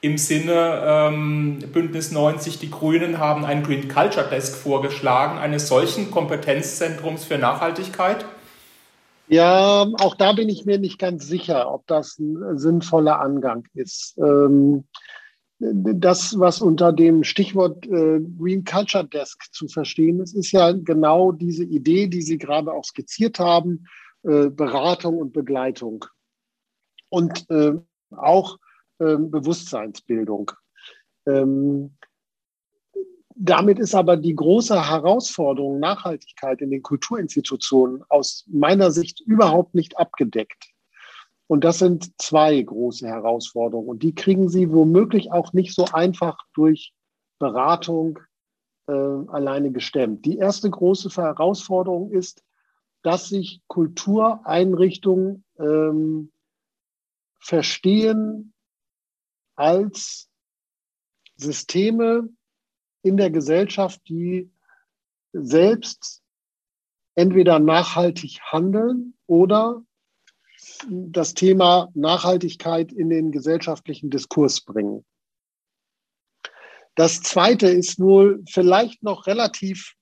im 0.00 0.16
Sinne 0.16 0.82
ähm, 0.86 1.58
Bündnis 1.70 2.12
90 2.12 2.60
Die 2.60 2.70
Grünen 2.70 3.18
haben 3.18 3.44
einen 3.44 3.62
Green 3.62 3.88
Culture 3.88 4.26
Desk 4.26 4.56
vorgeschlagen, 4.56 5.38
eines 5.38 5.68
solchen 5.68 6.10
Kompetenzzentrums 6.10 7.24
für 7.24 7.36
Nachhaltigkeit. 7.36 8.24
Ja, 9.28 9.86
auch 9.98 10.14
da 10.14 10.32
bin 10.32 10.48
ich 10.48 10.64
mir 10.64 10.78
nicht 10.78 10.98
ganz 10.98 11.26
sicher, 11.26 11.70
ob 11.70 11.86
das 11.86 12.18
ein 12.18 12.56
sinnvoller 12.56 13.20
Angang 13.20 13.64
ist. 13.74 14.16
Ähm, 14.16 14.84
das, 15.58 16.38
was 16.38 16.60
unter 16.60 16.92
dem 16.92 17.22
Stichwort 17.22 17.86
äh, 17.86 18.20
Green 18.38 18.64
Culture 18.64 19.06
Desk 19.06 19.52
zu 19.52 19.68
verstehen 19.68 20.20
ist, 20.20 20.34
ist 20.34 20.52
ja 20.52 20.72
genau 20.72 21.32
diese 21.32 21.64
Idee, 21.64 22.08
die 22.08 22.22
Sie 22.22 22.38
gerade 22.38 22.72
auch 22.72 22.84
skizziert 22.84 23.38
haben, 23.38 23.86
äh, 24.24 24.48
Beratung 24.50 25.18
und 25.18 25.32
Begleitung 25.32 26.04
und 27.08 27.48
äh, 27.50 27.72
auch 28.10 28.58
ähm, 29.00 29.30
Bewusstseinsbildung. 29.30 30.50
Ähm, 31.26 31.96
damit 33.36 33.78
ist 33.78 33.94
aber 33.94 34.16
die 34.16 34.34
große 34.34 34.90
Herausforderung 34.90 35.80
Nachhaltigkeit 35.80 36.60
in 36.60 36.70
den 36.70 36.82
Kulturinstitutionen 36.82 38.04
aus 38.08 38.44
meiner 38.48 38.90
Sicht 38.90 39.20
überhaupt 39.20 39.74
nicht 39.74 39.98
abgedeckt. 39.98 40.73
Und 41.46 41.64
das 41.64 41.78
sind 41.78 42.10
zwei 42.20 42.60
große 42.60 43.06
Herausforderungen. 43.06 43.88
Und 43.88 44.02
die 44.02 44.14
kriegen 44.14 44.48
Sie 44.48 44.70
womöglich 44.70 45.30
auch 45.30 45.52
nicht 45.52 45.74
so 45.74 45.84
einfach 45.92 46.38
durch 46.54 46.94
Beratung 47.38 48.18
äh, 48.86 48.92
alleine 48.92 49.70
gestemmt. 49.70 50.24
Die 50.24 50.38
erste 50.38 50.70
große 50.70 51.10
Herausforderung 51.10 52.10
ist, 52.10 52.42
dass 53.02 53.28
sich 53.28 53.60
Kultureinrichtungen 53.68 55.44
ähm, 55.58 56.32
verstehen 57.38 58.54
als 59.54 60.30
Systeme 61.36 62.30
in 63.02 63.18
der 63.18 63.30
Gesellschaft, 63.30 64.00
die 64.08 64.50
selbst 65.32 66.22
entweder 67.14 67.58
nachhaltig 67.58 68.40
handeln 68.40 69.14
oder 69.26 69.84
das 70.88 71.34
Thema 71.34 71.88
Nachhaltigkeit 71.94 72.92
in 72.92 73.10
den 73.10 73.32
gesellschaftlichen 73.32 74.10
Diskurs 74.10 74.60
bringen. 74.60 75.04
Das 76.94 77.20
Zweite 77.22 77.68
ist 77.68 77.98
wohl 77.98 78.42
vielleicht 78.48 79.02
noch 79.02 79.26
relativ 79.26 79.94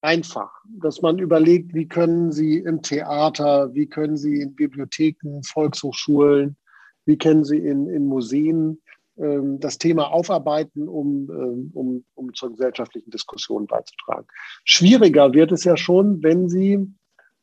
einfach, 0.00 0.50
dass 0.64 1.02
man 1.02 1.18
überlegt, 1.18 1.74
wie 1.74 1.86
können 1.86 2.32
Sie 2.32 2.58
im 2.58 2.82
Theater, 2.82 3.74
wie 3.74 3.86
können 3.86 4.16
Sie 4.16 4.40
in 4.40 4.54
Bibliotheken, 4.54 5.42
Volkshochschulen, 5.42 6.56
wie 7.04 7.18
können 7.18 7.44
Sie 7.44 7.58
in, 7.58 7.88
in 7.88 8.06
Museen 8.06 8.80
ähm, 9.18 9.60
das 9.60 9.76
Thema 9.76 10.10
aufarbeiten, 10.12 10.88
um, 10.88 11.28
ähm, 11.30 11.70
um, 11.74 12.04
um 12.14 12.32
zur 12.34 12.50
gesellschaftlichen 12.50 13.10
Diskussion 13.10 13.66
beizutragen. 13.66 14.26
Schwieriger 14.64 15.34
wird 15.34 15.52
es 15.52 15.64
ja 15.64 15.76
schon, 15.76 16.22
wenn 16.22 16.48
Sie 16.48 16.86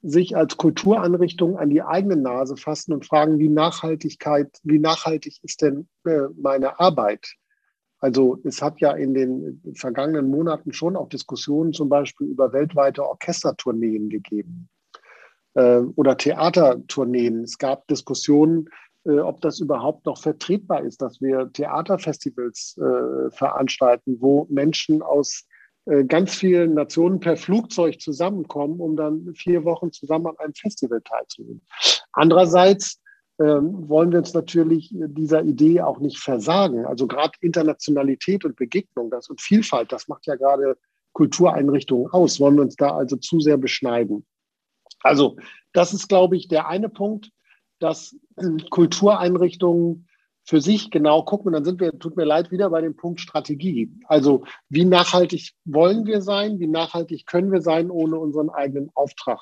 sich 0.02 0.36
als 0.36 0.58
Kulturanrichtung 0.58 1.58
an 1.58 1.70
die 1.70 1.82
eigene 1.82 2.16
Nase 2.16 2.56
fassen 2.56 2.94
und 2.94 3.06
fragen, 3.06 3.40
wie 3.40 3.50
Nachhaltigkeit, 3.50 4.58
wie 4.64 4.80
nachhaltig 4.80 5.40
ist 5.44 5.62
denn 5.62 5.88
äh, 6.06 6.28
meine 6.40 6.80
Arbeit? 6.80 7.36
Also 8.00 8.40
es 8.44 8.62
hat 8.62 8.80
ja 8.80 8.92
in 8.92 9.14
den 9.14 9.62
vergangenen 9.76 10.30
Monaten 10.30 10.72
schon 10.72 10.96
auch 10.96 11.10
Diskussionen 11.10 11.74
zum 11.74 11.90
Beispiel 11.90 12.28
über 12.28 12.54
weltweite 12.54 13.04
Orchestertourneen 13.04 14.10
gegeben 14.10 14.70
äh, 15.56 15.80
oder 15.96 16.16
Theatertourneen. 16.16 17.44
Es 17.44 17.58
gab 17.58 17.88
Diskussionen, 17.88 18.70
äh, 19.06 19.20
ob 19.20 19.42
das 19.42 19.60
überhaupt 19.60 20.06
noch 20.06 20.22
vertretbar 20.22 20.84
ist, 20.84 21.02
dass 21.02 21.22
wir 21.22 21.52
Theaterfestivals 21.52 22.78
äh, 22.78 23.32
veranstalten, 23.32 24.18
wo 24.20 24.46
Menschen 24.50 25.02
aus 25.02 25.48
ganz 26.08 26.36
vielen 26.36 26.74
Nationen 26.74 27.20
per 27.20 27.38
Flugzeug 27.38 28.02
zusammenkommen, 28.02 28.80
um 28.80 28.96
dann 28.96 29.34
vier 29.36 29.64
Wochen 29.64 29.92
zusammen 29.92 30.28
an 30.28 30.38
einem 30.38 30.54
Festival 30.54 31.02
teilzunehmen. 31.02 31.62
Andererseits 32.12 33.00
ähm, 33.40 33.88
wollen 33.88 34.12
wir 34.12 34.20
uns 34.20 34.34
natürlich 34.34 34.90
dieser 34.92 35.44
Idee 35.44 35.82
auch 35.82 36.00
nicht 36.00 36.20
versagen. 36.20 36.86
Also 36.86 37.08
gerade 37.08 37.34
Internationalität 37.42 38.44
und 38.46 38.56
Begegnung 38.56 39.12
das 39.12 39.30
und 39.30 39.42
Vielfalt, 39.42 39.92
das 39.92 40.08
macht 40.08 40.26
ja 40.26 40.36
gerade 40.36 40.78
Kultureinrichtungen 41.14 42.12
aus. 42.12 42.40
Wollen 42.40 42.56
wir 42.56 42.64
uns 42.64 42.76
da 42.76 42.96
also 42.96 43.16
zu 43.16 43.40
sehr 43.40 43.58
beschneiden? 43.58 44.26
Also 45.02 45.38
das 45.74 45.94
ist, 45.94 46.10
glaube 46.10 46.36
ich, 46.36 46.48
der 46.48 46.68
eine 46.68 46.90
Punkt, 46.90 47.30
dass 47.80 48.16
Kultureinrichtungen 48.72 50.07
für 50.48 50.62
sich 50.62 50.90
genau 50.92 51.24
gucken. 51.24 51.48
Und 51.48 51.54
dann 51.54 51.66
sind 51.66 51.82
wir, 51.82 51.98
tut 52.00 52.16
mir 52.16 52.24
leid, 52.24 52.52
wieder 52.52 52.70
bei 52.70 52.82
dem 52.82 52.96
Punkt 52.96 53.20
Strategie. 53.20 53.92
Also 54.06 54.46
wie 54.70 54.86
nachhaltig 54.86 55.52
wollen 55.66 56.06
wir 56.06 56.22
sein? 56.22 56.60
Wie 56.60 56.68
nachhaltig 56.68 57.26
können 57.26 57.52
wir 57.52 57.62
sein, 57.62 57.92
ohne 57.92 58.18
unseren 58.18 58.50
eigenen 58.50 58.90
Auftrag 58.96 59.40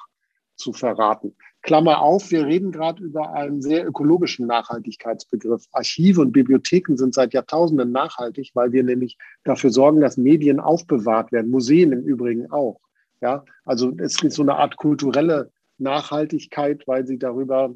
zu 0.55 0.73
verraten? 0.73 1.35
Klammer 1.61 2.01
auf, 2.01 2.31
wir 2.31 2.45
reden 2.45 2.71
gerade 2.71 3.03
über 3.03 3.33
einen 3.33 3.61
sehr 3.61 3.87
ökologischen 3.87 4.47
Nachhaltigkeitsbegriff. 4.47 5.65
Archive 5.71 6.21
und 6.21 6.31
Bibliotheken 6.31 6.95
sind 6.97 7.13
seit 7.13 7.33
Jahrtausenden 7.33 7.91
nachhaltig, 7.91 8.51
weil 8.55 8.71
wir 8.71 8.83
nämlich 8.83 9.17
dafür 9.43 9.69
sorgen, 9.69 10.01
dass 10.01 10.17
Medien 10.17 10.59
aufbewahrt 10.59 11.31
werden. 11.31 11.51
Museen 11.51 11.91
im 11.91 12.03
Übrigen 12.03 12.51
auch. 12.51 12.79
Ja, 13.21 13.45
also 13.63 13.93
es 13.97 14.21
ist 14.23 14.35
so 14.35 14.41
eine 14.41 14.55
Art 14.55 14.75
kulturelle 14.77 15.51
Nachhaltigkeit, 15.77 16.83
weil 16.87 17.05
sie 17.05 17.19
darüber 17.19 17.75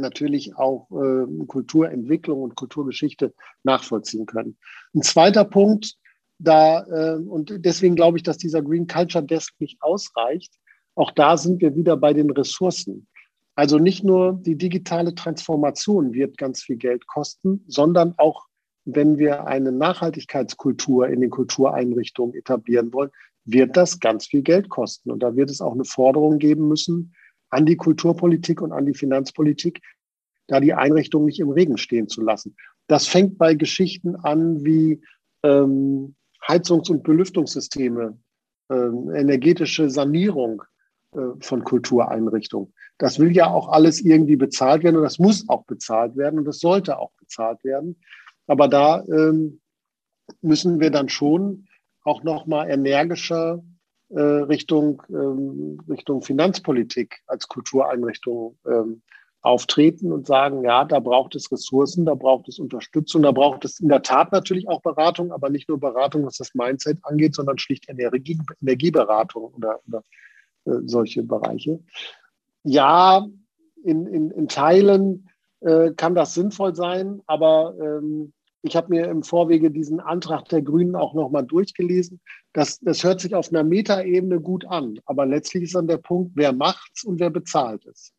natürlich 0.00 0.56
auch 0.56 0.88
äh, 0.90 1.46
Kulturentwicklung 1.46 2.42
und 2.42 2.56
Kulturgeschichte 2.56 3.34
nachvollziehen 3.62 4.26
können. 4.26 4.56
Ein 4.94 5.02
zweiter 5.02 5.44
Punkt, 5.44 5.96
da, 6.38 6.84
äh, 6.86 7.16
und 7.16 7.52
deswegen 7.64 7.96
glaube 7.96 8.18
ich, 8.18 8.22
dass 8.22 8.38
dieser 8.38 8.62
Green 8.62 8.86
Culture 8.86 9.24
Desk 9.24 9.54
nicht 9.58 9.82
ausreicht. 9.82 10.54
Auch 10.94 11.10
da 11.12 11.36
sind 11.36 11.60
wir 11.60 11.76
wieder 11.76 11.96
bei 11.96 12.12
den 12.12 12.30
Ressourcen. 12.30 13.06
Also 13.54 13.78
nicht 13.78 14.04
nur 14.04 14.32
die 14.40 14.56
digitale 14.56 15.14
Transformation 15.14 16.14
wird 16.14 16.38
ganz 16.38 16.62
viel 16.62 16.76
Geld 16.76 17.06
kosten, 17.06 17.62
sondern 17.66 18.14
auch 18.16 18.46
wenn 18.86 19.18
wir 19.18 19.46
eine 19.46 19.72
Nachhaltigkeitskultur 19.72 21.08
in 21.08 21.20
den 21.20 21.30
Kultureinrichtungen 21.30 22.34
etablieren 22.34 22.92
wollen, 22.92 23.10
wird 23.44 23.76
das 23.76 24.00
ganz 24.00 24.26
viel 24.26 24.42
Geld 24.42 24.68
kosten. 24.68 25.10
Und 25.10 25.22
da 25.22 25.36
wird 25.36 25.50
es 25.50 25.60
auch 25.60 25.74
eine 25.74 25.84
Forderung 25.84 26.38
geben 26.38 26.68
müssen, 26.68 27.14
an 27.50 27.66
die 27.66 27.76
Kulturpolitik 27.76 28.62
und 28.62 28.72
an 28.72 28.86
die 28.86 28.94
Finanzpolitik, 28.94 29.82
da 30.46 30.60
die 30.60 30.74
Einrichtung 30.74 31.24
nicht 31.24 31.40
im 31.40 31.50
Regen 31.50 31.78
stehen 31.78 32.08
zu 32.08 32.22
lassen. 32.22 32.56
Das 32.86 33.06
fängt 33.06 33.38
bei 33.38 33.54
Geschichten 33.54 34.16
an 34.16 34.64
wie 34.64 35.00
ähm, 35.42 36.16
Heizungs- 36.46 36.90
und 36.90 37.02
Belüftungssysteme, 37.02 38.18
ähm, 38.70 39.10
energetische 39.14 39.90
Sanierung 39.90 40.62
äh, 41.12 41.20
von 41.40 41.64
Kultureinrichtungen. 41.64 42.72
Das 42.98 43.18
will 43.18 43.34
ja 43.34 43.48
auch 43.50 43.68
alles 43.68 44.00
irgendwie 44.00 44.36
bezahlt 44.36 44.82
werden 44.82 44.96
und 44.96 45.02
das 45.02 45.18
muss 45.18 45.48
auch 45.48 45.64
bezahlt 45.64 46.16
werden 46.16 46.38
und 46.38 46.44
das 46.44 46.60
sollte 46.60 46.98
auch 46.98 47.12
bezahlt 47.18 47.62
werden. 47.64 48.00
Aber 48.46 48.68
da 48.68 49.04
ähm, 49.04 49.60
müssen 50.42 50.80
wir 50.80 50.90
dann 50.90 51.08
schon 51.08 51.66
auch 52.02 52.22
noch 52.22 52.46
mal 52.46 52.68
energischer 52.68 53.62
äh, 54.10 54.20
Richtung, 54.20 55.02
ähm, 55.08 55.80
Richtung 55.88 56.22
Finanzpolitik 56.22 57.20
als 57.26 57.48
Kultureinrichtung 57.48 58.56
ähm, 58.66 59.02
auftreten 59.42 60.12
und 60.12 60.26
sagen, 60.26 60.64
ja, 60.64 60.84
da 60.84 61.00
braucht 61.00 61.34
es 61.34 61.50
Ressourcen, 61.50 62.04
da 62.04 62.14
braucht 62.14 62.48
es 62.48 62.58
Unterstützung, 62.58 63.22
da 63.22 63.32
braucht 63.32 63.64
es 63.64 63.80
in 63.80 63.88
der 63.88 64.02
Tat 64.02 64.32
natürlich 64.32 64.68
auch 64.68 64.82
Beratung, 64.82 65.32
aber 65.32 65.48
nicht 65.48 65.68
nur 65.68 65.80
Beratung, 65.80 66.26
was 66.26 66.36
das 66.36 66.54
Mindset 66.54 66.98
angeht, 67.02 67.34
sondern 67.34 67.58
schlicht 67.58 67.88
Energie, 67.88 68.38
Energieberatung 68.60 69.54
oder, 69.54 69.80
oder 69.86 70.02
äh, 70.66 70.82
solche 70.84 71.22
Bereiche. 71.22 71.80
Ja, 72.64 73.26
in, 73.82 74.06
in, 74.06 74.30
in 74.30 74.48
Teilen 74.48 75.30
äh, 75.60 75.92
kann 75.92 76.14
das 76.14 76.34
sinnvoll 76.34 76.74
sein, 76.74 77.22
aber 77.26 77.74
ähm, 77.80 78.34
ich 78.62 78.76
habe 78.76 78.90
mir 78.90 79.08
im 79.08 79.22
Vorwege 79.22 79.70
diesen 79.70 80.00
Antrag 80.00 80.48
der 80.48 80.62
Grünen 80.62 80.94
auch 80.94 81.14
nochmal 81.14 81.44
durchgelesen. 81.44 82.20
Das, 82.52 82.78
das 82.80 83.02
hört 83.04 83.20
sich 83.20 83.34
auf 83.34 83.50
einer 83.50 83.64
Metaebene 83.64 84.40
gut 84.40 84.66
an, 84.66 84.98
aber 85.06 85.26
letztlich 85.26 85.64
ist 85.64 85.74
dann 85.74 85.86
der 85.88 85.98
Punkt, 85.98 86.32
wer 86.34 86.52
macht's 86.52 87.04
und 87.04 87.20
wer 87.20 87.30
bezahlt 87.30 87.86
es. 87.86 88.12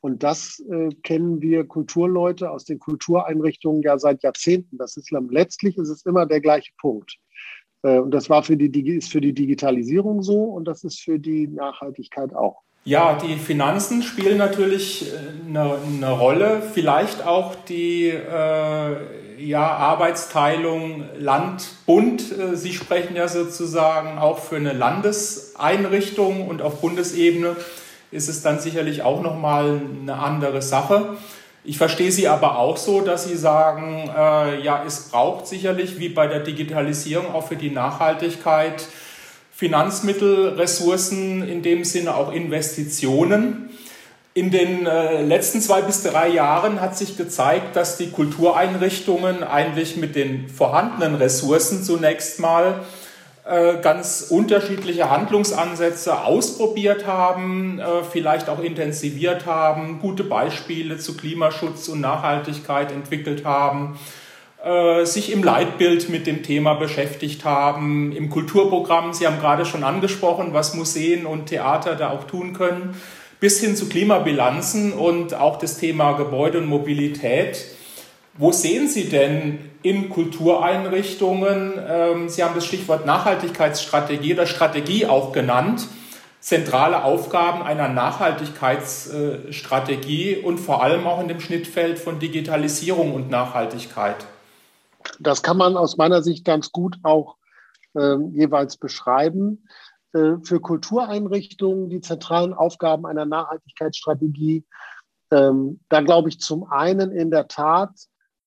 Und 0.00 0.22
das 0.22 0.60
äh, 0.68 0.88
kennen 1.02 1.40
wir 1.40 1.64
Kulturleute 1.64 2.50
aus 2.50 2.64
den 2.64 2.80
Kultureinrichtungen 2.80 3.82
ja 3.82 3.98
seit 3.98 4.22
Jahrzehnten. 4.22 4.76
Das 4.76 4.96
ist 4.96 5.12
letztlich 5.12 5.76
ist 5.78 5.88
es 5.88 6.04
immer 6.04 6.26
der 6.26 6.40
gleiche 6.40 6.72
Punkt. 6.80 7.18
Äh, 7.82 7.98
und 7.98 8.12
das 8.12 8.28
war 8.28 8.42
für 8.42 8.56
die, 8.56 8.96
ist 8.96 9.12
für 9.12 9.20
die 9.20 9.32
Digitalisierung 9.32 10.22
so 10.22 10.42
und 10.42 10.64
das 10.66 10.82
ist 10.84 11.00
für 11.00 11.18
die 11.18 11.46
Nachhaltigkeit 11.46 12.34
auch. 12.34 12.62
Ja, 12.84 13.16
die 13.16 13.36
Finanzen 13.36 14.02
spielen 14.02 14.38
natürlich 14.38 15.12
eine, 15.46 15.74
äh, 15.74 15.96
eine 15.96 16.10
Rolle, 16.10 16.62
vielleicht 16.62 17.24
auch 17.24 17.54
die 17.54 18.08
äh, 18.08 18.96
ja, 19.38 19.66
Arbeitsteilung 19.66 21.04
Land-Bund. 21.18 22.38
Äh, 22.38 22.56
Sie 22.56 22.72
sprechen 22.72 23.16
ja 23.16 23.28
sozusagen 23.28 24.18
auch 24.18 24.38
für 24.38 24.56
eine 24.56 24.72
Landeseinrichtung 24.72 26.46
und 26.48 26.62
auf 26.62 26.80
Bundesebene 26.80 27.56
ist 28.10 28.28
es 28.28 28.42
dann 28.42 28.60
sicherlich 28.60 29.02
auch 29.02 29.22
nochmal 29.22 29.80
eine 30.02 30.18
andere 30.18 30.62
Sache. 30.62 31.16
Ich 31.64 31.78
verstehe 31.78 32.10
Sie 32.10 32.28
aber 32.28 32.58
auch 32.58 32.76
so, 32.76 33.00
dass 33.00 33.24
Sie 33.24 33.36
sagen, 33.36 34.10
äh, 34.16 34.60
ja, 34.62 34.82
es 34.86 35.10
braucht 35.10 35.46
sicherlich 35.46 35.98
wie 35.98 36.08
bei 36.08 36.26
der 36.26 36.40
Digitalisierung 36.40 37.32
auch 37.32 37.46
für 37.46 37.56
die 37.56 37.70
Nachhaltigkeit 37.70 38.84
Finanzmittel, 39.54 40.48
Ressourcen, 40.58 41.46
in 41.46 41.62
dem 41.62 41.84
Sinne 41.84 42.16
auch 42.16 42.32
Investitionen. 42.32 43.70
In 44.34 44.50
den 44.50 44.86
äh, 44.86 45.20
letzten 45.20 45.60
zwei 45.60 45.82
bis 45.82 46.02
drei 46.04 46.28
Jahren 46.28 46.80
hat 46.80 46.96
sich 46.96 47.18
gezeigt, 47.18 47.76
dass 47.76 47.98
die 47.98 48.10
Kultureinrichtungen 48.10 49.42
eigentlich 49.42 49.98
mit 49.98 50.16
den 50.16 50.48
vorhandenen 50.48 51.16
Ressourcen 51.16 51.82
zunächst 51.82 52.40
mal 52.40 52.80
äh, 53.44 53.76
ganz 53.82 54.28
unterschiedliche 54.30 55.10
Handlungsansätze 55.10 56.24
ausprobiert 56.24 57.06
haben, 57.06 57.78
äh, 57.78 58.04
vielleicht 58.10 58.48
auch 58.48 58.60
intensiviert 58.60 59.44
haben, 59.44 59.98
gute 60.00 60.24
Beispiele 60.24 60.96
zu 60.96 61.14
Klimaschutz 61.14 61.88
und 61.88 62.00
Nachhaltigkeit 62.00 62.90
entwickelt 62.90 63.44
haben, 63.44 63.98
sich 65.02 65.32
im 65.32 65.42
Leitbild 65.42 66.08
mit 66.08 66.28
dem 66.28 66.44
Thema 66.44 66.74
beschäftigt 66.74 67.44
haben, 67.44 68.12
im 68.12 68.30
Kulturprogramm, 68.30 69.12
Sie 69.12 69.26
haben 69.26 69.40
gerade 69.40 69.66
schon 69.66 69.82
angesprochen, 69.82 70.50
was 70.52 70.74
Museen 70.74 71.26
und 71.26 71.46
Theater 71.46 71.96
da 71.96 72.10
auch 72.10 72.28
tun 72.28 72.52
können, 72.52 72.94
bis 73.42 73.60
hin 73.60 73.74
zu 73.74 73.88
Klimabilanzen 73.88 74.92
und 74.92 75.34
auch 75.34 75.58
das 75.58 75.76
Thema 75.76 76.12
Gebäude 76.12 76.58
und 76.58 76.66
Mobilität. 76.66 77.64
Wo 78.34 78.52
sehen 78.52 78.86
Sie 78.86 79.08
denn 79.08 79.58
in 79.82 80.10
Kultureinrichtungen, 80.10 81.72
ähm, 81.84 82.28
Sie 82.28 82.44
haben 82.44 82.54
das 82.54 82.64
Stichwort 82.64 83.04
Nachhaltigkeitsstrategie 83.04 84.34
oder 84.34 84.46
Strategie 84.46 85.06
auch 85.06 85.32
genannt, 85.32 85.88
zentrale 86.38 87.02
Aufgaben 87.02 87.64
einer 87.64 87.88
Nachhaltigkeitsstrategie 87.88 90.36
und 90.36 90.58
vor 90.58 90.84
allem 90.84 91.08
auch 91.08 91.20
in 91.20 91.26
dem 91.26 91.40
Schnittfeld 91.40 91.98
von 91.98 92.20
Digitalisierung 92.20 93.12
und 93.12 93.28
Nachhaltigkeit? 93.28 94.24
Das 95.18 95.42
kann 95.42 95.56
man 95.56 95.76
aus 95.76 95.96
meiner 95.96 96.22
Sicht 96.22 96.44
ganz 96.44 96.70
gut 96.70 96.98
auch 97.02 97.38
äh, 97.96 98.14
jeweils 98.30 98.76
beschreiben. 98.76 99.64
Äh, 100.12 100.36
für 100.42 100.60
Kultureinrichtungen 100.60 101.88
die 101.88 102.00
zentralen 102.00 102.52
Aufgaben 102.52 103.06
einer 103.06 103.24
Nachhaltigkeitsstrategie, 103.24 104.64
ähm, 105.30 105.78
da 105.88 106.02
glaube 106.02 106.28
ich 106.28 106.40
zum 106.40 106.64
einen 106.64 107.12
in 107.12 107.30
der 107.30 107.46
Tat 107.48 107.92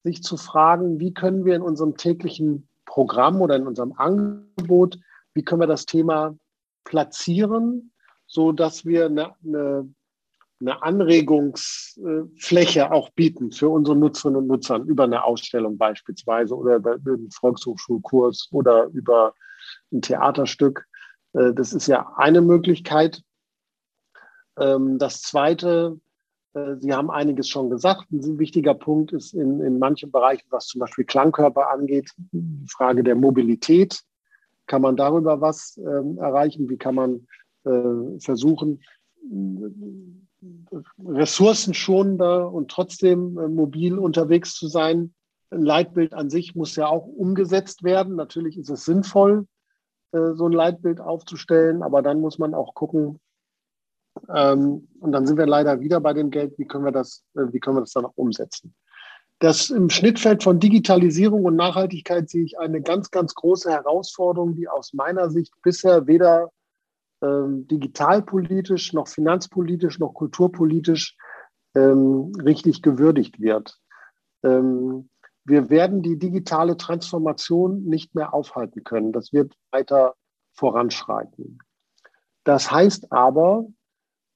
sich 0.04 0.21
zu 0.21 0.38
fragen, 0.38 0.99
wie 0.99 1.13
können 1.13 1.45
wir 1.45 1.56
in 1.56 1.63
unserem 1.63 1.97
täglichen 1.97 2.67
Programm 2.86 3.41
oder 3.41 3.56
in 3.56 3.65
unserem 3.65 3.93
Angebot, 3.93 4.99
wie 5.34 5.43
können 5.43 5.62
wir 5.62 5.67
das 5.67 5.88
Thema 5.88 6.38
platzieren, 6.84 7.91
so 8.28 8.51
dass 8.51 8.86
wir 8.86 9.08
eine, 9.08 9.34
eine, 9.43 9.91
eine 10.62 10.84
Anregungsfläche 10.84 12.91
auch 12.91 13.10
bieten 13.10 13.51
für 13.51 13.69
unsere 13.69 13.97
Nutzerinnen 13.97 14.41
und 14.41 14.47
Nutzer 14.47 14.78
über 14.78 15.06
eine 15.06 15.23
Ausstellung 15.23 15.80
beispielsweise 15.80 16.56
oder 16.56 16.75
über 16.75 16.93
einen 16.93 17.32
Volkshochschulkurs 17.32 18.49
oder 18.51 18.86
über 18.93 19.34
ein 19.91 20.04
Theaterstück. 20.04 20.86
Äh, 21.36 21.54
das 21.54 21.74
ist 21.74 21.88
ja 21.88 22.13
eine 22.15 22.41
Möglichkeit. 22.41 23.21
Ähm, 24.58 24.98
das 24.98 25.21
zweite 25.21 26.00
äh, 26.56 26.76
Sie 26.80 26.93
haben 26.93 27.12
einiges 27.12 27.50
schon 27.50 27.69
gesagt. 27.69 28.12
Ein 28.12 28.39
wichtiger 28.39 28.74
Punkt 28.74 29.12
ist 29.13 29.34
in, 29.34 29.62
in 29.62 29.78
manchen 29.78 30.12
Bereichen, 30.12 30.48
was 30.50 30.67
zum 30.67 30.80
Beispiel 30.80 31.06
Klangkörper 31.06 31.69
angeht, 31.69 32.12
die 32.32 32.65
Frage 32.67 33.04
der 33.04 33.15
Mobilität. 33.15 34.02
Kann 34.67 34.82
man 34.82 34.95
darüber 34.95 35.41
was 35.41 35.78
ähm, 35.78 36.17
erreichen? 36.17 36.69
Wie 36.69 36.78
kann 36.78 36.95
man 36.95 37.28
äh, 37.65 38.19
versuchen, 38.19 38.82
ressourcenschonender 41.04 42.52
und 42.52 42.69
trotzdem 42.69 43.34
mobil 43.34 43.98
unterwegs 44.00 44.56
zu 44.56 44.67
sein? 44.67 45.13
Ein 45.52 45.63
Leitbild 45.63 46.13
an 46.13 46.30
sich 46.30 46.56
muss 46.56 46.76
ja 46.76 46.88
auch 46.88 47.06
umgesetzt 47.06 47.84
werden. 47.84 48.15
Natürlich 48.15 48.58
ist 48.58 48.69
es 48.69 48.86
sinnvoll, 48.86 49.48
so 50.12 50.46
ein 50.48 50.52
Leitbild 50.52 51.02
aufzustellen, 51.02 51.84
aber 51.84 52.02
dann 52.02 52.22
muss 52.22 52.39
man 52.39 52.54
auch 52.54 52.74
gucken, 52.74 53.20
ähm, 54.34 54.88
und 55.00 55.12
dann 55.12 55.28
sind 55.28 55.38
wir 55.38 55.46
leider 55.46 55.80
wieder 55.82 56.00
bei 56.00 56.13
dem 56.13 56.32
Geld, 56.32 56.58
wie 56.58 56.65
können 56.65 56.86
wir 56.86 56.91
das, 56.91 57.24
äh, 57.36 57.52
wie 57.52 57.60
können 57.60 57.78
wir 57.78 57.82
das 57.82 57.91
dann 57.91 58.06
auch 58.06 58.13
umsetzen? 58.15 58.74
Das 59.39 59.70
im 59.70 59.89
Schnittfeld 59.89 60.44
von 60.44 60.60
Digitalisierung 60.60 61.44
und 61.44 61.58
Nachhaltigkeit 61.58 62.30
sehe 62.30 62.46
ich 62.46 62.58
eine 62.58 62.82
ganz, 62.82 63.12
ganz 63.12 63.36
große 63.36 63.70
Herausforderung, 63.70 64.56
die 64.56 64.70
aus 64.70 64.94
meiner 64.94 65.30
Sicht 65.30 65.54
bisher 65.62 66.08
weder 66.08 66.52
ähm, 67.22 67.68
digitalpolitisch 67.68 68.94
noch 68.94 69.10
finanzpolitisch 69.10 70.00
noch 70.00 70.13
kulturpolitisch 70.13 71.18
ähm, 71.76 72.32
richtig 72.41 72.82
gewürdigt 72.82 73.41
wird. 73.41 73.78
Ähm, 74.44 75.10
wir 75.45 75.69
werden 75.69 76.01
die 76.01 76.17
digitale 76.17 76.75
Transformation 76.75 77.84
nicht 77.86 78.15
mehr 78.15 78.34
aufhalten 78.34 78.84
können. 78.84 79.13
Das 79.13 79.31
wird 79.31 79.55
weiter 79.71 80.15
voranschreiten. 80.53 81.60
Das 82.43 82.71
heißt 82.71 83.12
aber, 83.12 83.67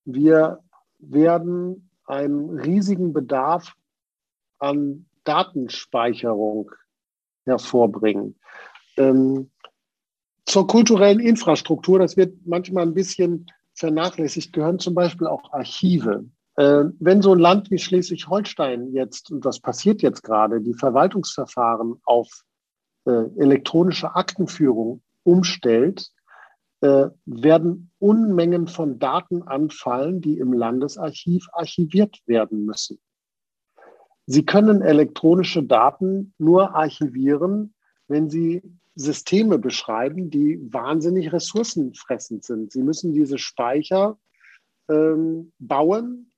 wir 0.05 0.59
werden 0.99 1.89
einen 2.05 2.59
riesigen 2.59 3.13
Bedarf 3.13 3.73
an 4.59 5.07
Datenspeicherung 5.23 6.71
hervorbringen. 7.45 8.39
Ähm, 8.97 9.51
zur 10.45 10.67
kulturellen 10.67 11.19
Infrastruktur, 11.19 11.99
das 11.99 12.17
wird 12.17 12.45
manchmal 12.45 12.85
ein 12.87 12.93
bisschen 12.93 13.45
vernachlässigt, 13.73 14.53
gehören 14.53 14.79
zum 14.79 14.95
Beispiel 14.95 15.27
auch 15.27 15.53
Archive. 15.53 16.25
Äh, 16.59 16.91
wenn 16.99 17.21
so 17.21 17.31
ein 17.31 17.39
Land 17.39 17.71
wie 17.71 17.77
Schleswig-Holstein 17.77 18.91
jetzt, 18.91 19.31
und 19.31 19.45
das 19.45 19.61
passiert 19.61 20.01
jetzt 20.01 20.23
gerade, 20.23 20.59
die 20.59 20.73
Verwaltungsverfahren 20.73 22.01
auf 22.03 22.27
äh, 23.05 23.11
elektronische 23.37 24.13
Aktenführung 24.13 25.01
umstellt, 25.23 26.11
äh, 26.81 27.07
werden 27.25 27.91
Unmengen 27.99 28.67
von 28.67 28.99
Daten 28.99 29.41
anfallen, 29.43 30.19
die 30.19 30.37
im 30.37 30.51
Landesarchiv 30.51 31.47
archiviert 31.53 32.19
werden 32.25 32.65
müssen. 32.65 32.99
Sie 34.25 34.45
können 34.45 34.81
elektronische 34.81 35.63
Daten 35.63 36.33
nur 36.37 36.75
archivieren, 36.75 37.73
wenn 38.09 38.29
Sie 38.29 38.61
Systeme 38.95 39.59
beschreiben, 39.59 40.29
die 40.29 40.59
wahnsinnig 40.73 41.31
ressourcenfressend 41.31 42.43
sind. 42.43 42.73
Sie 42.73 42.83
müssen 42.83 43.13
diese 43.13 43.37
Speicher 43.37 44.19
ähm, 44.89 45.53
bauen, 45.57 46.29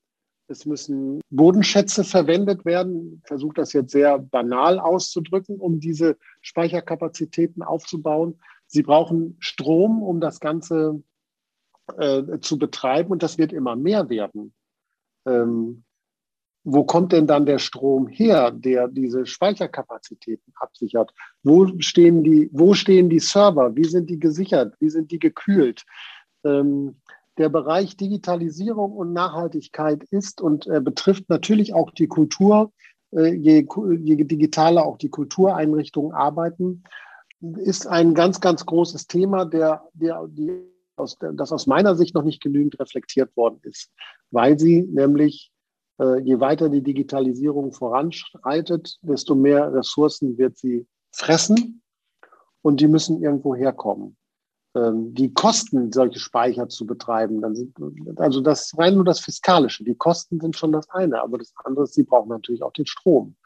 Es 0.52 0.66
müssen 0.66 1.20
Bodenschätze 1.30 2.04
verwendet 2.04 2.64
werden. 2.64 3.20
Ich 3.22 3.28
versuche 3.28 3.54
das 3.54 3.72
jetzt 3.72 3.90
sehr 3.92 4.18
banal 4.18 4.78
auszudrücken, 4.78 5.56
um 5.58 5.80
diese 5.80 6.16
Speicherkapazitäten 6.42 7.62
aufzubauen. 7.62 8.38
Sie 8.66 8.82
brauchen 8.82 9.36
Strom, 9.40 10.02
um 10.02 10.20
das 10.20 10.40
Ganze 10.40 11.02
äh, 11.96 12.38
zu 12.40 12.58
betreiben 12.58 13.10
und 13.10 13.22
das 13.22 13.38
wird 13.38 13.52
immer 13.52 13.76
mehr 13.76 14.08
werden. 14.08 14.54
Ähm, 15.26 15.84
wo 16.64 16.84
kommt 16.84 17.12
denn 17.12 17.26
dann 17.26 17.46
der 17.46 17.58
Strom 17.58 18.06
her, 18.06 18.52
der 18.52 18.86
diese 18.86 19.26
Speicherkapazitäten 19.26 20.52
absichert? 20.56 21.12
Wo 21.42 21.66
stehen 21.80 22.22
die, 22.22 22.48
wo 22.52 22.74
stehen 22.74 23.10
die 23.10 23.18
Server? 23.18 23.74
Wie 23.74 23.84
sind 23.84 24.08
die 24.10 24.20
gesichert? 24.20 24.76
Wie 24.78 24.90
sind 24.90 25.10
die 25.10 25.18
gekühlt? 25.18 25.84
Ähm, 26.44 27.00
der 27.38 27.48
Bereich 27.48 27.96
Digitalisierung 27.96 28.92
und 28.92 29.12
Nachhaltigkeit 29.12 30.04
ist 30.04 30.40
und 30.40 30.66
äh, 30.66 30.80
betrifft 30.80 31.28
natürlich 31.28 31.74
auch 31.74 31.90
die 31.90 32.08
Kultur. 32.08 32.72
Äh, 33.10 33.34
je, 33.34 33.66
je 34.00 34.16
digitaler 34.24 34.84
auch 34.84 34.98
die 34.98 35.08
Kultureinrichtungen 35.08 36.12
arbeiten, 36.12 36.84
ist 37.40 37.86
ein 37.86 38.14
ganz, 38.14 38.40
ganz 38.40 38.64
großes 38.66 39.06
Thema, 39.06 39.44
der, 39.44 39.82
der, 39.94 40.26
die 40.28 40.62
aus, 40.96 41.18
das 41.18 41.52
aus 41.52 41.66
meiner 41.66 41.94
Sicht 41.96 42.14
noch 42.14 42.22
nicht 42.22 42.42
genügend 42.42 42.78
reflektiert 42.78 43.36
worden 43.36 43.60
ist, 43.62 43.90
weil 44.30 44.58
sie 44.58 44.82
nämlich, 44.82 45.50
äh, 45.98 46.20
je 46.20 46.40
weiter 46.40 46.68
die 46.68 46.82
Digitalisierung 46.82 47.72
voranschreitet, 47.72 48.98
desto 49.02 49.34
mehr 49.34 49.72
Ressourcen 49.72 50.38
wird 50.38 50.56
sie 50.58 50.86
fressen 51.10 51.82
und 52.62 52.80
die 52.80 52.88
müssen 52.88 53.22
irgendwo 53.22 53.54
herkommen. 53.54 54.16
Ähm, 54.74 55.14
die 55.14 55.32
Kosten, 55.34 55.92
solche 55.92 56.18
Speicher 56.18 56.68
zu 56.68 56.86
betreiben, 56.86 57.42
dann 57.42 57.54
sind, 57.54 57.76
also 58.16 58.40
das 58.40 58.72
rein 58.78 58.94
nur 58.94 59.04
das 59.04 59.20
Fiskalische. 59.20 59.84
Die 59.84 59.94
Kosten 59.94 60.40
sind 60.40 60.56
schon 60.56 60.72
das 60.72 60.88
eine, 60.90 61.20
aber 61.20 61.38
das 61.38 61.52
andere 61.64 61.84
ist, 61.84 61.94
sie 61.94 62.04
brauchen 62.04 62.30
natürlich 62.30 62.62
auch 62.62 62.72
den 62.72 62.86
Strom, 62.86 63.36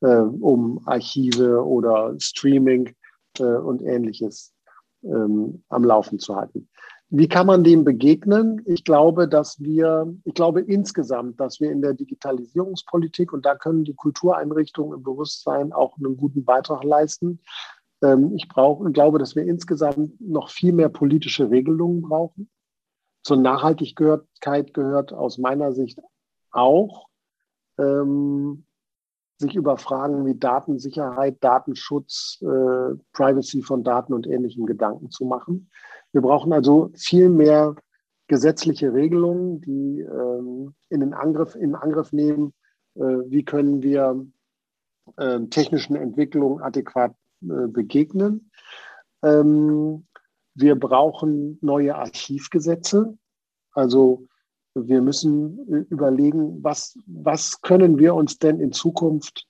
äh, 0.00 0.06
um 0.06 0.80
Archive 0.86 1.62
oder 1.64 2.14
Streaming 2.18 2.94
äh, 3.38 3.44
und 3.44 3.82
ähnliches 3.82 4.54
ähm, 5.02 5.62
am 5.68 5.84
Laufen 5.84 6.18
zu 6.18 6.34
halten. 6.34 6.68
Wie 7.10 7.28
kann 7.28 7.46
man 7.46 7.62
dem 7.62 7.84
begegnen? 7.84 8.62
Ich 8.64 8.84
glaube, 8.84 9.28
dass 9.28 9.60
wir, 9.60 10.12
ich 10.24 10.34
glaube 10.34 10.62
insgesamt, 10.62 11.38
dass 11.38 11.60
wir 11.60 11.70
in 11.70 11.82
der 11.82 11.92
Digitalisierungspolitik, 11.92 13.32
und 13.32 13.44
da 13.44 13.54
können 13.54 13.84
die 13.84 13.94
Kultureinrichtungen 13.94 14.96
im 14.96 15.02
Bewusstsein 15.04 15.72
auch 15.72 15.96
einen 15.98 16.16
guten 16.16 16.44
Beitrag 16.44 16.82
leisten. 16.82 17.40
Ähm, 18.04 18.32
ich 18.34 18.48
brauche, 18.48 18.90
glaube, 18.92 19.18
dass 19.18 19.34
wir 19.34 19.44
insgesamt 19.44 20.20
noch 20.20 20.50
viel 20.50 20.72
mehr 20.72 20.88
politische 20.88 21.50
Regelungen 21.50 22.02
brauchen. 22.02 22.50
Zur 23.22 23.38
Nachhaltigkeit 23.38 24.74
gehört 24.74 25.12
aus 25.12 25.38
meiner 25.38 25.72
Sicht 25.72 25.98
auch, 26.50 27.06
ähm, 27.78 28.66
sich 29.38 29.56
über 29.56 29.78
Fragen 29.78 30.26
wie 30.26 30.34
Datensicherheit, 30.34 31.42
Datenschutz, 31.42 32.38
äh, 32.42 32.94
Privacy 33.12 33.62
von 33.62 33.82
Daten 33.82 34.12
und 34.12 34.26
ähnlichem 34.26 34.66
Gedanken 34.66 35.10
zu 35.10 35.24
machen. 35.24 35.70
Wir 36.12 36.20
brauchen 36.20 36.52
also 36.52 36.90
viel 36.94 37.30
mehr 37.30 37.74
gesetzliche 38.28 38.92
Regelungen, 38.92 39.60
die 39.60 40.00
ähm, 40.00 40.74
in 40.88 41.00
den 41.00 41.14
Angriff, 41.14 41.56
in 41.56 41.74
Angriff 41.74 42.12
nehmen, 42.12 42.52
äh, 42.94 43.00
wie 43.00 43.44
können 43.44 43.82
wir 43.82 44.24
äh, 45.16 45.40
technischen 45.46 45.96
Entwicklungen 45.96 46.62
adäquat 46.62 47.14
begegnen. 47.40 48.50
Ähm, 49.22 50.06
wir 50.54 50.76
brauchen 50.76 51.58
neue 51.60 51.96
Archivgesetze. 51.96 53.16
Also 53.72 54.26
wir 54.74 55.00
müssen 55.02 55.58
äh, 55.72 55.84
überlegen, 55.90 56.62
was, 56.62 56.98
was 57.06 57.60
können 57.60 57.98
wir 57.98 58.14
uns 58.14 58.38
denn 58.38 58.60
in 58.60 58.72
Zukunft 58.72 59.46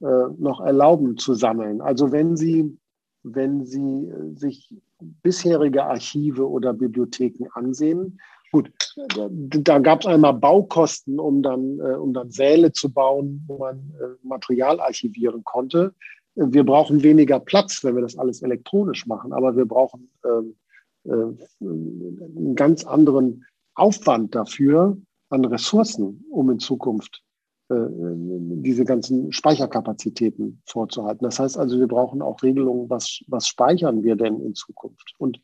äh, 0.00 0.28
noch 0.38 0.60
erlauben 0.60 1.16
zu 1.16 1.34
sammeln. 1.34 1.80
Also 1.80 2.12
wenn 2.12 2.36
Sie, 2.36 2.76
wenn 3.22 3.64
Sie 3.64 4.06
äh, 4.06 4.36
sich 4.36 4.74
bisherige 5.22 5.84
Archive 5.84 6.48
oder 6.48 6.72
Bibliotheken 6.72 7.48
ansehen, 7.54 8.20
gut, 8.52 8.70
da, 9.16 9.28
da 9.30 9.78
gab 9.78 10.00
es 10.00 10.06
einmal 10.06 10.34
Baukosten, 10.34 11.18
um 11.18 11.42
dann, 11.42 11.80
äh, 11.80 11.96
um 11.96 12.12
dann 12.12 12.30
Säle 12.30 12.72
zu 12.72 12.92
bauen, 12.92 13.42
wo 13.46 13.58
man 13.58 13.92
äh, 14.00 14.26
Material 14.26 14.80
archivieren 14.80 15.42
konnte. 15.44 15.94
Wir 16.34 16.64
brauchen 16.64 17.02
weniger 17.02 17.38
Platz, 17.38 17.84
wenn 17.84 17.94
wir 17.94 18.02
das 18.02 18.18
alles 18.18 18.42
elektronisch 18.42 19.06
machen, 19.06 19.32
aber 19.32 19.56
wir 19.56 19.66
brauchen 19.66 20.10
ähm, 20.24 20.56
äh, 21.04 21.64
einen 21.64 22.54
ganz 22.56 22.84
anderen 22.84 23.44
Aufwand 23.74 24.34
dafür 24.34 24.96
an 25.30 25.44
Ressourcen, 25.44 26.24
um 26.30 26.50
in 26.50 26.58
Zukunft 26.58 27.22
äh, 27.70 27.74
diese 27.88 28.84
ganzen 28.84 29.32
Speicherkapazitäten 29.32 30.60
vorzuhalten. 30.66 31.24
Das 31.24 31.38
heißt 31.38 31.56
also, 31.56 31.78
wir 31.78 31.88
brauchen 31.88 32.20
auch 32.20 32.42
Regelungen, 32.42 32.90
was, 32.90 33.20
was 33.26 33.48
speichern 33.48 34.02
wir 34.02 34.16
denn 34.16 34.40
in 34.40 34.54
Zukunft. 34.54 35.14
Und 35.18 35.40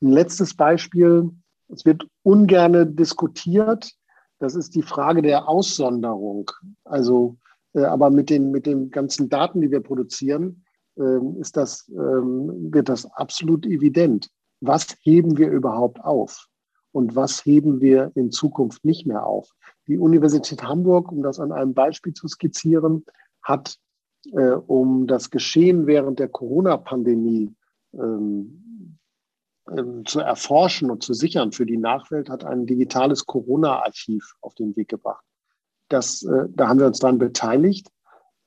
ein 0.00 0.12
letztes 0.12 0.54
Beispiel, 0.54 1.30
es 1.68 1.84
wird 1.84 2.06
ungern 2.22 2.94
diskutiert, 2.94 3.92
das 4.38 4.54
ist 4.54 4.74
die 4.74 4.82
Frage 4.82 5.22
der 5.22 5.48
Aussonderung. 5.48 6.50
Also, 6.84 7.36
äh, 7.44 7.45
aber 7.82 8.10
mit 8.10 8.30
den, 8.30 8.50
mit 8.50 8.66
den 8.66 8.90
ganzen 8.90 9.28
Daten, 9.28 9.60
die 9.60 9.70
wir 9.70 9.80
produzieren, 9.80 10.64
äh, 10.96 11.40
ist 11.40 11.56
das, 11.56 11.88
ähm, 11.88 12.72
wird 12.72 12.88
das 12.88 13.06
absolut 13.12 13.66
evident. 13.66 14.30
Was 14.60 14.96
heben 15.02 15.36
wir 15.36 15.50
überhaupt 15.50 16.00
auf? 16.02 16.48
und 16.96 17.14
was 17.14 17.44
heben 17.44 17.82
wir 17.82 18.10
in 18.14 18.30
Zukunft 18.30 18.82
nicht 18.86 19.06
mehr 19.06 19.26
auf. 19.26 19.50
Die 19.86 19.98
Universität 19.98 20.62
Hamburg, 20.62 21.12
um 21.12 21.22
das 21.22 21.38
an 21.38 21.52
einem 21.52 21.74
Beispiel 21.74 22.14
zu 22.14 22.26
skizzieren, 22.26 23.04
hat, 23.42 23.76
äh, 24.32 24.52
um 24.52 25.06
das 25.06 25.28
Geschehen 25.28 25.86
während 25.86 26.18
der 26.20 26.30
Corona-Pandemie 26.30 27.54
ähm, 27.92 28.98
ähm, 29.70 30.06
zu 30.06 30.20
erforschen 30.20 30.90
und 30.90 31.02
zu 31.02 31.12
sichern 31.12 31.52
für 31.52 31.66
die 31.66 31.76
Nachwelt, 31.76 32.30
hat 32.30 32.44
ein 32.44 32.64
digitales 32.64 33.26
Corona-Archiv 33.26 34.34
auf 34.40 34.54
den 34.54 34.74
Weg 34.74 34.88
gebracht. 34.88 35.25
Das, 35.88 36.22
äh, 36.22 36.44
da 36.48 36.68
haben 36.68 36.80
wir 36.80 36.86
uns 36.86 36.98
dann 36.98 37.18
beteiligt. 37.18 37.88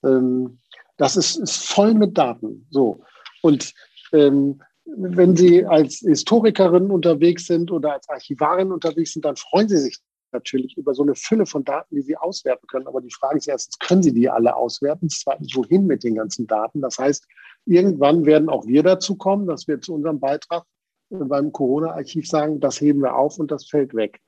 Ähm, 0.04 0.60
das 0.98 1.16
ist, 1.16 1.38
ist 1.38 1.68
voll 1.68 1.94
mit 1.94 2.18
Daten. 2.18 2.68
So. 2.70 3.02
Und 3.42 3.74
ähm, 4.12 4.62
wenn 4.86 5.36
Sie 5.36 5.66
als 5.66 6.00
Historikerin 6.00 6.92
unterwegs 6.92 7.46
sind 7.46 7.72
oder 7.72 7.94
als 7.94 8.10
Archivarin 8.10 8.72
unterwegs 8.72 9.14
sind, 9.14 9.26
dann 9.26 9.36
freuen 9.36 9.70
Sie 9.70 9.78
sich 9.78 10.00
natürlich 10.32 10.78
über 10.78 10.94
so 10.94 11.04
eine 11.04 11.16
Fülle 11.16 11.46
von 11.46 11.64
Daten, 11.64 11.96
die 11.96 12.02
Sie 12.02 12.18
auswerten 12.18 12.68
können. 12.68 12.88
Aber 12.88 13.02
die 13.02 13.14
Frage 13.14 13.38
ist 13.38 13.48
erstens, 13.48 13.80
können 13.80 14.04
Sie 14.04 14.14
die 14.14 14.30
alle 14.30 14.56
auswerten? 14.56 15.10
Zweitens, 15.10 15.56
wohin 15.56 15.86
mit 15.86 16.04
den 16.04 16.16
ganzen 16.16 16.48
Daten? 16.48 16.82
Das 16.82 16.98
heißt, 16.98 17.26
irgendwann 17.66 18.26
werden 18.26 18.50
auch 18.50 18.66
wir 18.66 18.84
dazu 18.84 19.16
kommen, 19.16 19.48
dass 19.48 19.68
wir 19.68 19.82
zu 19.82 19.94
unserem 19.94 20.20
Beitrag 20.20 20.64
beim 21.10 21.52
Corona-Archiv 21.52 22.28
sagen, 22.28 22.60
das 22.60 22.80
heben 22.82 23.02
wir 23.02 23.16
auf 23.16 23.40
und 23.40 23.52
das 23.52 23.68
fällt 23.68 23.96
weg. 23.96 24.20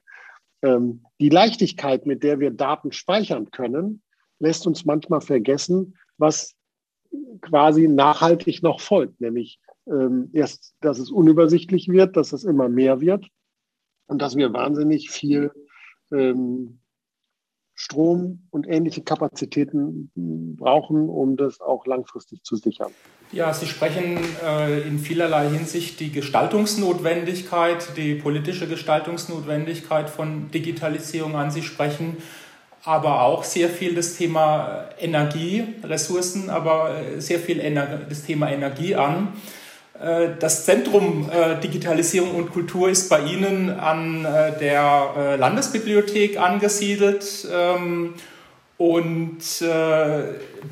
Ähm, 0.61 1.05
die 1.19 1.29
Leichtigkeit, 1.29 2.05
mit 2.05 2.23
der 2.23 2.39
wir 2.39 2.51
Daten 2.51 2.91
speichern 2.91 3.51
können, 3.51 4.01
lässt 4.39 4.67
uns 4.67 4.85
manchmal 4.85 5.21
vergessen, 5.21 5.97
was 6.17 6.55
quasi 7.41 7.87
nachhaltig 7.87 8.63
noch 8.63 8.79
folgt, 8.79 9.19
nämlich 9.21 9.59
ähm, 9.87 10.29
erst, 10.33 10.75
dass 10.81 10.99
es 10.99 11.11
unübersichtlich 11.11 11.89
wird, 11.89 12.15
dass 12.15 12.33
es 12.33 12.43
immer 12.43 12.69
mehr 12.69 13.01
wird 13.01 13.27
und 14.07 14.21
dass 14.21 14.35
wir 14.35 14.53
wahnsinnig 14.53 15.09
viel 15.09 15.51
ähm, 16.11 16.79
Strom 17.73 18.47
und 18.51 18.67
ähnliche 18.67 19.01
Kapazitäten 19.01 20.11
brauchen, 20.57 21.09
um 21.09 21.35
das 21.35 21.59
auch 21.61 21.85
langfristig 21.85 22.43
zu 22.43 22.55
sichern. 22.55 22.91
Ja, 23.33 23.53
Sie 23.53 23.65
sprechen 23.65 24.19
äh, 24.45 24.81
in 24.81 24.99
vielerlei 24.99 25.47
Hinsicht 25.47 26.01
die 26.01 26.11
Gestaltungsnotwendigkeit, 26.11 27.95
die 27.95 28.15
politische 28.15 28.67
Gestaltungsnotwendigkeit 28.67 30.09
von 30.09 30.51
Digitalisierung 30.51 31.37
an. 31.37 31.49
Sie 31.49 31.63
sprechen 31.63 32.17
aber 32.83 33.21
auch 33.21 33.45
sehr 33.45 33.69
viel 33.69 33.95
das 33.95 34.17
Thema 34.17 34.89
Energie, 34.99 35.63
Ressourcen, 35.81 36.49
aber 36.49 36.93
äh, 36.93 37.21
sehr 37.21 37.39
viel 37.39 37.61
das 38.09 38.23
Thema 38.23 38.51
Energie 38.51 38.95
an. 38.95 39.29
Äh, 39.97 40.31
das 40.37 40.65
Zentrum 40.65 41.29
äh, 41.31 41.57
Digitalisierung 41.61 42.35
und 42.35 42.51
Kultur 42.51 42.89
ist 42.89 43.07
bei 43.07 43.21
Ihnen 43.21 43.69
an 43.69 44.23
der 44.59 45.37
Landesbibliothek 45.39 46.37
angesiedelt. 46.37 47.47
Ähm, 47.49 48.13
und 48.81 49.37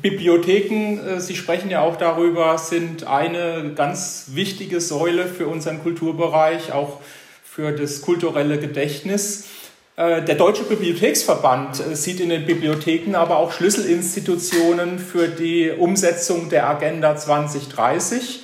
Bibliotheken, 0.02 1.20
Sie 1.20 1.36
sprechen 1.36 1.70
ja 1.70 1.80
auch 1.82 1.94
darüber, 1.94 2.58
sind 2.58 3.06
eine 3.06 3.72
ganz 3.76 4.30
wichtige 4.32 4.80
Säule 4.80 5.26
für 5.26 5.46
unseren 5.46 5.80
Kulturbereich, 5.80 6.72
auch 6.72 6.98
für 7.44 7.70
das 7.70 8.00
kulturelle 8.00 8.58
Gedächtnis. 8.58 9.44
Der 9.96 10.34
Deutsche 10.34 10.64
Bibliotheksverband 10.64 11.76
sieht 11.92 12.18
in 12.18 12.30
den 12.30 12.46
Bibliotheken 12.46 13.14
aber 13.14 13.36
auch 13.36 13.52
Schlüsselinstitutionen 13.52 14.98
für 14.98 15.28
die 15.28 15.70
Umsetzung 15.70 16.48
der 16.48 16.68
Agenda 16.68 17.16
2030. 17.16 18.40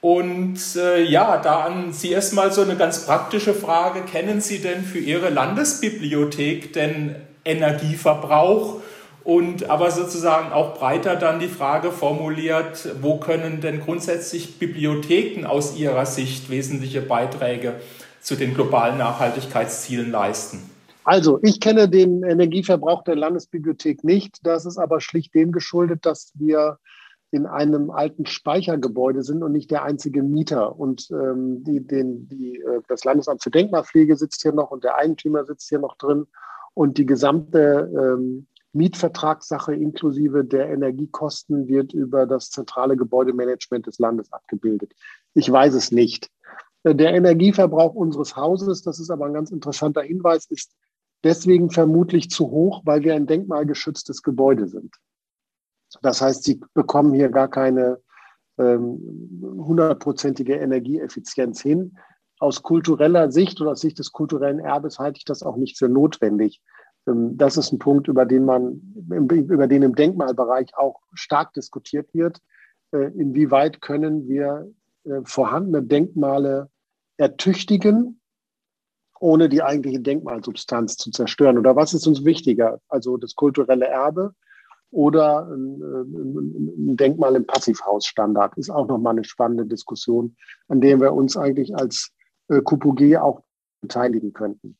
Und 0.00 0.58
äh, 0.76 1.02
ja, 1.02 1.38
da 1.38 1.64
an 1.64 1.92
Sie 1.92 2.12
erstmal 2.12 2.52
so 2.52 2.62
eine 2.62 2.76
ganz 2.76 3.04
praktische 3.04 3.52
Frage. 3.52 4.02
Kennen 4.02 4.40
Sie 4.40 4.60
denn 4.60 4.84
für 4.84 4.98
Ihre 4.98 5.28
Landesbibliothek 5.28 6.72
denn 6.72 7.16
Energieverbrauch 7.44 8.80
und 9.24 9.68
aber 9.68 9.90
sozusagen 9.90 10.52
auch 10.52 10.78
breiter 10.78 11.16
dann 11.16 11.40
die 11.40 11.48
Frage 11.48 11.90
formuliert, 11.90 12.88
wo 13.00 13.18
können 13.18 13.60
denn 13.60 13.80
grundsätzlich 13.80 14.58
Bibliotheken 14.58 15.46
aus 15.46 15.76
ihrer 15.76 16.06
Sicht 16.06 16.50
wesentliche 16.50 17.00
Beiträge 17.02 17.74
zu 18.20 18.34
den 18.34 18.54
globalen 18.54 18.98
Nachhaltigkeitszielen 18.98 20.10
leisten? 20.10 20.70
Also, 21.04 21.40
ich 21.42 21.60
kenne 21.60 21.88
den 21.88 22.22
Energieverbrauch 22.22 23.02
der 23.04 23.16
Landesbibliothek 23.16 24.04
nicht. 24.04 24.38
Das 24.42 24.66
ist 24.66 24.78
aber 24.78 25.00
schlicht 25.00 25.34
dem 25.34 25.50
geschuldet, 25.50 26.04
dass 26.06 26.32
wir 26.34 26.78
in 27.32 27.46
einem 27.46 27.90
alten 27.90 28.26
Speichergebäude 28.26 29.22
sind 29.22 29.42
und 29.42 29.52
nicht 29.52 29.70
der 29.70 29.84
einzige 29.84 30.22
Mieter. 30.22 30.78
Und 30.78 31.10
ähm, 31.10 31.62
die, 31.64 31.86
den, 31.86 32.28
die, 32.28 32.56
äh, 32.56 32.80
das 32.88 33.04
Landesamt 33.04 33.42
für 33.42 33.50
Denkmalpflege 33.50 34.16
sitzt 34.16 34.42
hier 34.42 34.52
noch 34.52 34.70
und 34.70 34.84
der 34.84 34.96
Eigentümer 34.96 35.44
sitzt 35.44 35.68
hier 35.68 35.78
noch 35.78 35.96
drin. 35.96 36.26
Und 36.80 36.96
die 36.96 37.04
gesamte 37.04 37.92
ähm, 37.94 38.46
Mietvertragssache 38.72 39.74
inklusive 39.74 40.46
der 40.46 40.70
Energiekosten 40.70 41.68
wird 41.68 41.92
über 41.92 42.24
das 42.24 42.48
zentrale 42.48 42.96
Gebäudemanagement 42.96 43.86
des 43.86 43.98
Landes 43.98 44.32
abgebildet. 44.32 44.94
Ich 45.34 45.52
weiß 45.52 45.74
es 45.74 45.92
nicht. 45.92 46.30
Äh, 46.84 46.94
der 46.94 47.12
Energieverbrauch 47.12 47.94
unseres 47.94 48.34
Hauses, 48.34 48.80
das 48.80 48.98
ist 48.98 49.10
aber 49.10 49.26
ein 49.26 49.34
ganz 49.34 49.50
interessanter 49.50 50.00
Hinweis, 50.00 50.46
ist 50.46 50.74
deswegen 51.22 51.68
vermutlich 51.68 52.30
zu 52.30 52.50
hoch, 52.50 52.80
weil 52.86 53.02
wir 53.02 53.14
ein 53.14 53.26
denkmalgeschütztes 53.26 54.22
Gebäude 54.22 54.66
sind. 54.66 54.96
Das 56.00 56.22
heißt, 56.22 56.44
sie 56.44 56.62
bekommen 56.72 57.12
hier 57.12 57.28
gar 57.28 57.48
keine 57.48 57.98
ähm, 58.56 59.42
hundertprozentige 59.42 60.54
ähm, 60.54 60.62
Energieeffizienz 60.62 61.60
hin. 61.60 61.98
Aus 62.40 62.62
kultureller 62.62 63.30
Sicht 63.30 63.60
oder 63.60 63.72
aus 63.72 63.80
Sicht 63.80 63.98
des 63.98 64.12
kulturellen 64.12 64.58
Erbes 64.58 64.98
halte 64.98 65.18
ich 65.18 65.24
das 65.24 65.42
auch 65.42 65.56
nicht 65.56 65.78
für 65.78 65.88
notwendig. 65.88 66.60
Ähm, 67.06 67.36
das 67.36 67.56
ist 67.56 67.72
ein 67.72 67.78
Punkt, 67.78 68.08
über 68.08 68.24
den 68.24 68.44
man, 68.44 68.80
über 69.08 69.66
den 69.66 69.82
im 69.82 69.94
Denkmalbereich 69.94 70.76
auch 70.76 71.00
stark 71.14 71.52
diskutiert 71.52 72.12
wird. 72.14 72.38
Äh, 72.92 73.12
inwieweit 73.12 73.80
können 73.80 74.26
wir 74.26 74.72
äh, 75.04 75.20
vorhandene 75.24 75.82
Denkmale 75.82 76.70
ertüchtigen, 77.18 78.20
ohne 79.20 79.50
die 79.50 79.62
eigentliche 79.62 80.00
Denkmalsubstanz 80.00 80.96
zu 80.96 81.10
zerstören? 81.10 81.58
Oder 81.58 81.76
was 81.76 81.92
ist 81.92 82.06
uns 82.06 82.24
wichtiger? 82.24 82.80
Also 82.88 83.18
das 83.18 83.34
kulturelle 83.34 83.86
Erbe 83.86 84.34
oder 84.90 85.46
ein, 85.46 85.80
ein 85.82 86.96
Denkmal 86.96 87.36
im 87.36 87.46
Passivhausstandard 87.46 88.56
ist 88.56 88.70
auch 88.70 88.88
nochmal 88.88 89.12
eine 89.12 89.24
spannende 89.24 89.66
Diskussion, 89.66 90.36
an 90.68 90.80
der 90.80 90.98
wir 91.00 91.12
uns 91.12 91.36
eigentlich 91.36 91.76
als 91.76 92.12
äh, 92.50 92.60
KUPUG 92.60 93.16
auch 93.16 93.42
beteiligen 93.80 94.32
könnten. 94.32 94.76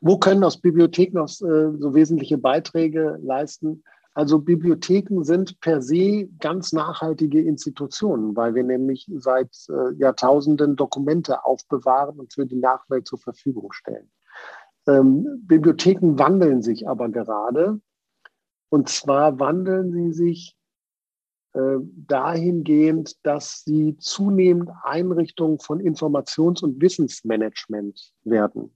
Wo 0.00 0.18
können 0.18 0.44
aus 0.44 0.60
Bibliotheken 0.60 1.18
noch 1.18 1.28
äh, 1.28 1.76
so 1.78 1.94
wesentliche 1.94 2.38
Beiträge 2.38 3.18
leisten? 3.22 3.82
Also 4.14 4.40
Bibliotheken 4.40 5.22
sind 5.22 5.60
per 5.60 5.80
se 5.80 6.28
ganz 6.40 6.72
nachhaltige 6.72 7.40
Institutionen, 7.40 8.34
weil 8.34 8.54
wir 8.54 8.64
nämlich 8.64 9.08
seit 9.14 9.56
äh, 9.68 9.94
Jahrtausenden 9.94 10.74
Dokumente 10.74 11.44
aufbewahren 11.44 12.18
und 12.18 12.32
für 12.32 12.44
die 12.44 12.56
Nachwelt 12.56 13.06
zur 13.06 13.18
Verfügung 13.18 13.72
stellen. 13.72 14.10
Ähm, 14.88 15.42
Bibliotheken 15.46 16.18
wandeln 16.18 16.62
sich 16.62 16.88
aber 16.88 17.08
gerade. 17.10 17.80
Und 18.70 18.88
zwar 18.88 19.38
wandeln 19.38 19.92
sie 19.92 20.12
sich 20.12 20.57
dahingehend, 22.06 23.16
dass 23.24 23.64
sie 23.64 23.96
zunehmend 23.98 24.70
Einrichtungen 24.82 25.58
von 25.58 25.80
Informations- 25.80 26.62
und 26.62 26.80
Wissensmanagement 26.80 28.12
werden. 28.24 28.72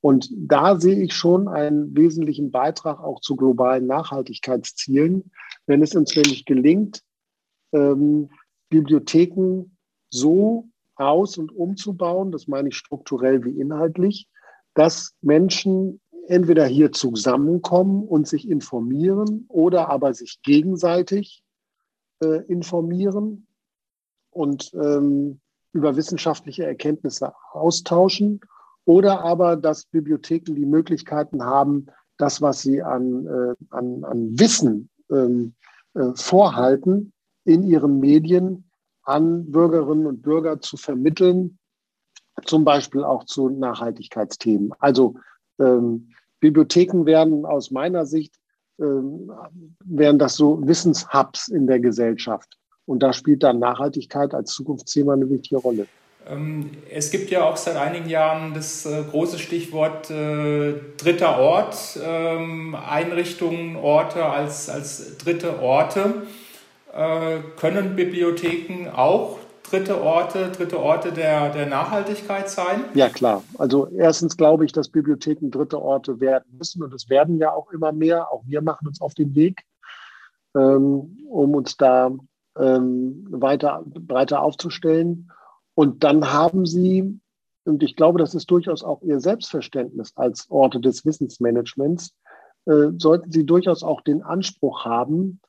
Und 0.00 0.30
da 0.36 0.80
sehe 0.80 1.00
ich 1.00 1.14
schon 1.14 1.46
einen 1.46 1.96
wesentlichen 1.96 2.50
Beitrag 2.50 2.98
auch 3.00 3.20
zu 3.20 3.36
globalen 3.36 3.86
Nachhaltigkeitszielen, 3.86 5.30
wenn 5.66 5.80
es 5.80 5.94
uns 5.94 6.16
nämlich 6.16 6.44
gelingt, 6.44 7.02
ähm, 7.72 8.30
Bibliotheken 8.68 9.76
so 10.10 10.68
aus- 10.96 11.38
und 11.38 11.54
umzubauen, 11.54 12.32
das 12.32 12.48
meine 12.48 12.70
ich 12.70 12.76
strukturell 12.76 13.44
wie 13.44 13.60
inhaltlich, 13.60 14.28
dass 14.74 15.14
Menschen 15.20 16.00
entweder 16.26 16.66
hier 16.66 16.90
zusammenkommen 16.92 18.02
und 18.02 18.26
sich 18.26 18.48
informieren 18.48 19.44
oder 19.48 19.88
aber 19.88 20.14
sich 20.14 20.40
gegenseitig 20.42 21.44
äh, 22.22 22.44
informieren 22.46 23.46
und 24.30 24.72
ähm, 24.74 25.40
über 25.72 25.96
wissenschaftliche 25.96 26.64
Erkenntnisse 26.64 27.32
austauschen 27.52 28.40
oder 28.84 29.20
aber, 29.20 29.56
dass 29.56 29.86
Bibliotheken 29.86 30.54
die 30.54 30.66
Möglichkeiten 30.66 31.44
haben, 31.44 31.86
das, 32.18 32.42
was 32.42 32.62
sie 32.62 32.82
an, 32.82 33.26
äh, 33.26 33.54
an, 33.70 34.04
an 34.04 34.38
Wissen 34.38 34.88
ähm, 35.10 35.54
äh, 35.94 36.10
vorhalten, 36.14 37.12
in 37.44 37.62
ihren 37.64 37.98
Medien 37.98 38.70
an 39.02 39.50
Bürgerinnen 39.50 40.06
und 40.06 40.22
Bürger 40.22 40.60
zu 40.60 40.76
vermitteln, 40.76 41.58
zum 42.44 42.64
Beispiel 42.64 43.02
auch 43.02 43.24
zu 43.24 43.48
Nachhaltigkeitsthemen. 43.48 44.72
Also 44.78 45.16
ähm, 45.58 46.12
Bibliotheken 46.40 47.04
werden 47.04 47.44
aus 47.44 47.70
meiner 47.70 48.06
Sicht, 48.06 48.34
wären 48.82 50.18
das 50.18 50.36
so 50.36 50.66
Wissenshubs 50.66 51.48
in 51.48 51.66
der 51.66 51.80
Gesellschaft. 51.80 52.58
Und 52.86 53.02
da 53.02 53.12
spielt 53.12 53.42
dann 53.42 53.58
Nachhaltigkeit 53.58 54.34
als 54.34 54.52
Zukunftsthema 54.52 55.14
eine 55.14 55.30
wichtige 55.30 55.60
Rolle. 55.60 55.86
Ähm, 56.28 56.70
es 56.90 57.10
gibt 57.10 57.30
ja 57.30 57.44
auch 57.44 57.56
seit 57.56 57.76
einigen 57.76 58.08
Jahren 58.08 58.54
das 58.54 58.86
äh, 58.86 59.02
große 59.10 59.38
Stichwort 59.38 60.10
äh, 60.10 60.74
dritter 60.96 61.38
Ort, 61.38 61.98
ähm, 62.04 62.74
Einrichtungen, 62.74 63.76
Orte 63.76 64.24
als, 64.24 64.68
als 64.68 65.18
dritte 65.18 65.60
Orte. 65.60 66.22
Äh, 66.94 67.38
können 67.58 67.96
Bibliotheken 67.96 68.90
auch 68.94 69.38
dritte 69.72 70.02
Orte, 70.02 70.50
dritte 70.50 70.78
Orte 70.78 71.12
der, 71.12 71.50
der 71.50 71.66
Nachhaltigkeit 71.66 72.50
sein? 72.50 72.84
Ja, 72.94 73.08
klar. 73.08 73.42
Also 73.56 73.88
erstens 73.88 74.36
glaube 74.36 74.66
ich, 74.66 74.72
dass 74.72 74.90
Bibliotheken 74.90 75.50
dritte 75.50 75.80
Orte 75.80 76.20
werden 76.20 76.56
müssen 76.58 76.82
und 76.82 76.92
es 76.92 77.08
werden 77.08 77.38
ja 77.38 77.52
auch 77.52 77.70
immer 77.72 77.90
mehr. 77.92 78.30
Auch 78.30 78.42
wir 78.46 78.60
machen 78.60 78.86
uns 78.86 79.00
auf 79.00 79.14
den 79.14 79.34
Weg, 79.34 79.62
ähm, 80.54 81.18
um 81.26 81.54
uns 81.54 81.76
da 81.78 82.10
ähm, 82.58 83.26
weiter 83.30 83.82
breiter 83.86 84.42
aufzustellen. 84.42 85.30
Und 85.74 86.04
dann 86.04 86.30
haben 86.30 86.66
sie, 86.66 87.18
und 87.64 87.82
ich 87.82 87.96
glaube, 87.96 88.18
das 88.18 88.34
ist 88.34 88.50
durchaus 88.50 88.84
auch 88.84 89.00
ihr 89.00 89.20
Selbstverständnis 89.20 90.12
als 90.16 90.50
Orte 90.50 90.80
des 90.80 91.06
Wissensmanagements, 91.06 92.14
äh, 92.66 92.88
sollten 92.98 93.32
sie 93.32 93.46
durchaus 93.46 93.82
auch 93.82 94.02
den 94.02 94.22
Anspruch 94.22 94.84
haben, 94.84 95.40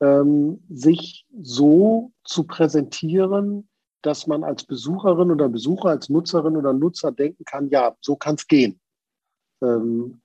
ähm, 0.00 0.62
sich 0.68 1.26
so 1.40 2.12
zu 2.24 2.44
präsentieren, 2.44 3.68
dass 4.02 4.26
man 4.26 4.44
als 4.44 4.64
Besucherin 4.64 5.30
oder 5.30 5.48
Besucher, 5.48 5.90
als 5.90 6.08
Nutzerin 6.08 6.56
oder 6.56 6.72
Nutzer 6.72 7.12
denken 7.12 7.44
kann, 7.44 7.68
ja, 7.68 7.94
so 8.00 8.16
kann 8.16 8.36
es 8.36 8.46
gehen. 8.46 8.80
Ähm, 9.62 10.22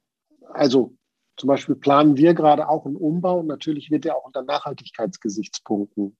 also 0.54 0.96
zum 1.38 1.48
Beispiel 1.48 1.76
planen 1.76 2.16
wir 2.16 2.34
gerade 2.34 2.70
auch 2.70 2.86
einen 2.86 2.96
Umbau 2.96 3.40
und 3.40 3.48
natürlich 3.48 3.92
wird 3.92 4.06
der 4.06 4.16
auch 4.16 4.26
unter 4.26 4.44
Nachhaltigkeitsgesichtspunkten 4.44 6.16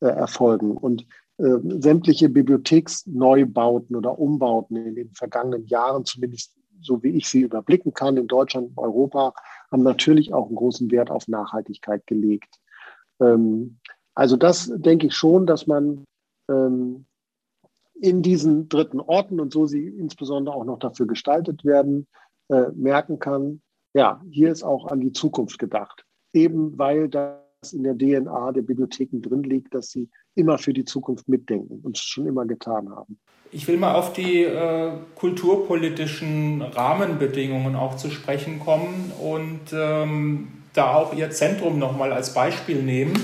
äh, 0.00 0.06
erfolgen. 0.06 0.76
Und 0.76 1.06
äh, 1.38 1.58
sämtliche 1.80 2.28
Bibliotheksneubauten 2.28 3.96
oder 3.96 4.18
Umbauten 4.18 4.76
in 4.76 4.94
den 4.94 5.10
vergangenen 5.12 5.66
Jahren, 5.66 6.04
zumindest 6.04 6.56
so 6.80 7.02
wie 7.02 7.10
ich 7.10 7.28
sie 7.28 7.40
überblicken 7.40 7.94
kann, 7.94 8.16
in 8.16 8.26
Deutschland 8.26 8.70
und 8.70 8.78
Europa, 8.78 9.34
haben 9.70 9.82
natürlich 9.82 10.32
auch 10.34 10.46
einen 10.46 10.56
großen 10.56 10.90
Wert 10.90 11.10
auf 11.10 11.28
Nachhaltigkeit 11.28 12.06
gelegt. 12.06 12.56
Ähm, 13.22 13.78
also 14.14 14.36
das 14.36 14.70
denke 14.74 15.06
ich 15.06 15.14
schon, 15.14 15.46
dass 15.46 15.66
man 15.66 16.04
ähm, 16.50 17.06
in 17.94 18.22
diesen 18.22 18.68
dritten 18.68 19.00
Orten 19.00 19.40
und 19.40 19.52
so 19.52 19.66
sie 19.66 19.86
insbesondere 19.86 20.54
auch 20.54 20.64
noch 20.64 20.78
dafür 20.78 21.06
gestaltet 21.06 21.64
werden, 21.64 22.06
äh, 22.48 22.70
merken 22.74 23.18
kann, 23.18 23.62
ja, 23.94 24.22
hier 24.30 24.50
ist 24.50 24.62
auch 24.62 24.86
an 24.86 25.00
die 25.00 25.12
Zukunft 25.12 25.58
gedacht. 25.58 26.04
Eben 26.32 26.78
weil 26.78 27.08
das 27.08 27.72
in 27.72 27.84
der 27.84 27.96
DNA 27.96 28.52
der 28.52 28.62
Bibliotheken 28.62 29.20
drin 29.20 29.44
liegt, 29.44 29.74
dass 29.74 29.90
sie 29.90 30.08
immer 30.34 30.58
für 30.58 30.72
die 30.72 30.84
Zukunft 30.84 31.28
mitdenken 31.28 31.80
und 31.82 31.96
es 31.96 32.02
schon 32.02 32.26
immer 32.26 32.44
getan 32.44 32.90
haben. 32.90 33.20
Ich 33.52 33.68
will 33.68 33.76
mal 33.76 33.94
auf 33.94 34.14
die 34.14 34.42
äh, 34.42 34.92
kulturpolitischen 35.14 36.62
Rahmenbedingungen 36.62 37.76
auch 37.76 37.96
zu 37.96 38.10
sprechen 38.10 38.58
kommen 38.58 39.12
und 39.20 39.60
ähm, 39.72 40.48
da 40.72 40.94
auch 40.94 41.14
Ihr 41.14 41.30
Zentrum 41.30 41.78
nochmal 41.78 42.12
als 42.12 42.34
Beispiel 42.34 42.82
nehmen. 42.82 43.14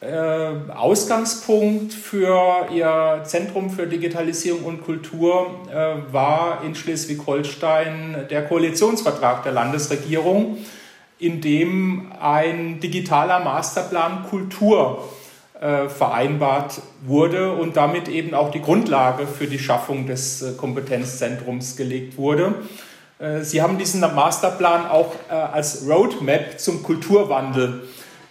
Äh, 0.00 0.72
Ausgangspunkt 0.74 1.92
für 1.94 2.68
Ihr 2.72 3.22
Zentrum 3.24 3.70
für 3.70 3.86
Digitalisierung 3.86 4.64
und 4.64 4.84
Kultur 4.84 5.62
äh, 5.70 6.12
war 6.12 6.62
in 6.64 6.74
Schleswig-Holstein 6.74 8.26
der 8.28 8.44
Koalitionsvertrag 8.44 9.42
der 9.42 9.52
Landesregierung, 9.52 10.58
in 11.18 11.40
dem 11.40 12.12
ein 12.20 12.78
digitaler 12.80 13.40
Masterplan 13.40 14.24
Kultur 14.28 15.02
äh, 15.58 15.88
vereinbart 15.88 16.82
wurde 17.06 17.52
und 17.52 17.78
damit 17.78 18.08
eben 18.08 18.34
auch 18.34 18.50
die 18.50 18.60
Grundlage 18.60 19.26
für 19.26 19.46
die 19.46 19.58
Schaffung 19.58 20.06
des 20.06 20.56
Kompetenzzentrums 20.58 21.74
gelegt 21.74 22.18
wurde. 22.18 22.54
Äh, 23.18 23.40
Sie 23.42 23.62
haben 23.62 23.78
diesen 23.78 24.00
Masterplan 24.00 24.86
auch 24.86 25.14
äh, 25.30 25.34
als 25.34 25.86
Roadmap 25.88 26.60
zum 26.60 26.82
Kulturwandel 26.82 27.82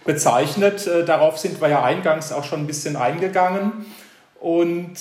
bezeichnet. 0.04 0.86
Äh, 0.86 1.04
darauf 1.04 1.38
sind 1.38 1.60
wir 1.60 1.68
ja 1.68 1.82
eingangs 1.82 2.32
auch 2.32 2.44
schon 2.44 2.60
ein 2.60 2.66
bisschen 2.66 2.96
eingegangen. 2.96 3.86
Und 4.38 4.98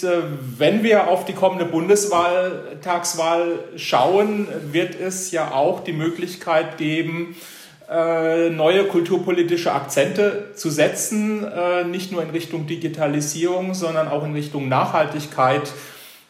wenn 0.57 0.81
wir 0.81 1.09
auf 1.09 1.25
die 1.25 1.33
kommende 1.33 1.65
Bundestagswahl 1.65 3.59
schauen, 3.75 4.47
wird 4.71 4.99
es 4.99 5.29
ja 5.31 5.51
auch 5.51 5.83
die 5.83 5.91
Möglichkeit 5.91 6.77
geben, 6.77 7.35
neue 7.89 8.85
kulturpolitische 8.85 9.73
Akzente 9.73 10.51
zu 10.55 10.69
setzen, 10.71 11.45
nicht 11.91 12.13
nur 12.13 12.23
in 12.23 12.29
Richtung 12.29 12.65
Digitalisierung, 12.65 13.73
sondern 13.73 14.07
auch 14.07 14.23
in 14.23 14.33
Richtung 14.33 14.69
Nachhaltigkeit 14.69 15.73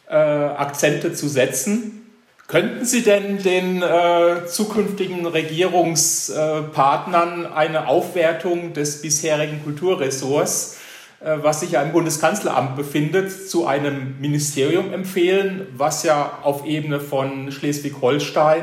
Akzente 0.08 1.14
zu 1.14 1.28
setzen. 1.28 2.05
Könnten 2.48 2.84
Sie 2.84 3.02
denn 3.02 3.42
den 3.42 3.82
äh, 3.82 4.46
zukünftigen 4.46 5.26
Regierungspartnern 5.26 7.44
eine 7.44 7.88
Aufwertung 7.88 8.72
des 8.72 9.02
bisherigen 9.02 9.64
Kulturressorts, 9.64 10.76
äh, 11.18 11.38
was 11.42 11.58
sich 11.58 11.72
ja 11.72 11.82
im 11.82 11.90
Bundeskanzleramt 11.90 12.76
befindet, 12.76 13.48
zu 13.48 13.66
einem 13.66 14.14
Ministerium 14.20 14.92
empfehlen, 14.92 15.66
was 15.76 16.04
ja 16.04 16.38
auf 16.44 16.64
Ebene 16.64 17.00
von 17.00 17.50
Schleswig-Holstein 17.50 18.62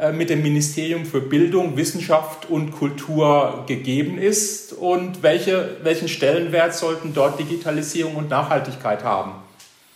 äh, 0.00 0.12
mit 0.12 0.30
dem 0.30 0.42
Ministerium 0.42 1.04
für 1.04 1.20
Bildung, 1.20 1.76
Wissenschaft 1.76 2.48
und 2.48 2.70
Kultur 2.70 3.64
gegeben 3.66 4.18
ist? 4.18 4.72
Und 4.72 5.24
welche, 5.24 5.78
welchen 5.82 6.06
Stellenwert 6.06 6.74
sollten 6.74 7.12
dort 7.12 7.40
Digitalisierung 7.40 8.14
und 8.14 8.30
Nachhaltigkeit 8.30 9.02
haben? 9.02 9.39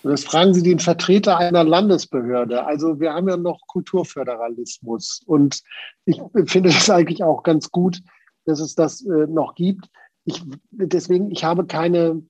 Das 0.04 0.24
fragen 0.24 0.52
Sie 0.52 0.62
den 0.62 0.80
Vertreter 0.80 1.38
einer 1.38 1.64
Landesbehörde. 1.64 2.66
Also 2.66 3.00
wir 3.00 3.14
haben 3.14 3.28
ja 3.28 3.38
noch 3.38 3.66
Kulturföderalismus. 3.66 5.22
Und 5.24 5.62
ich 6.04 6.20
finde 6.44 6.68
es 6.68 6.90
eigentlich 6.90 7.24
auch 7.24 7.42
ganz 7.42 7.70
gut, 7.70 8.00
dass 8.44 8.60
es 8.60 8.74
das 8.74 9.04
äh, 9.06 9.26
noch 9.26 9.54
gibt. 9.54 9.88
Ich, 10.26 10.42
deswegen, 10.70 11.30
ich 11.30 11.42
habe 11.42 11.64
keine, 11.64 12.22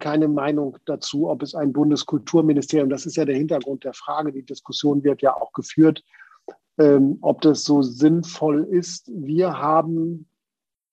keine 0.00 0.28
Meinung 0.28 0.76
dazu, 0.84 1.28
ob 1.30 1.42
es 1.42 1.54
ein 1.54 1.72
Bundeskulturministerium, 1.72 2.90
das 2.90 3.06
ist 3.06 3.16
ja 3.16 3.24
der 3.24 3.36
Hintergrund 3.36 3.84
der 3.84 3.94
Frage, 3.94 4.30
die 4.30 4.44
Diskussion 4.44 5.02
wird 5.02 5.22
ja 5.22 5.34
auch 5.34 5.52
geführt, 5.54 6.02
ähm, 6.78 7.18
ob 7.22 7.40
das 7.40 7.64
so 7.64 7.80
sinnvoll 7.80 8.64
ist. 8.64 9.10
Wir 9.14 9.58
haben 9.58 10.28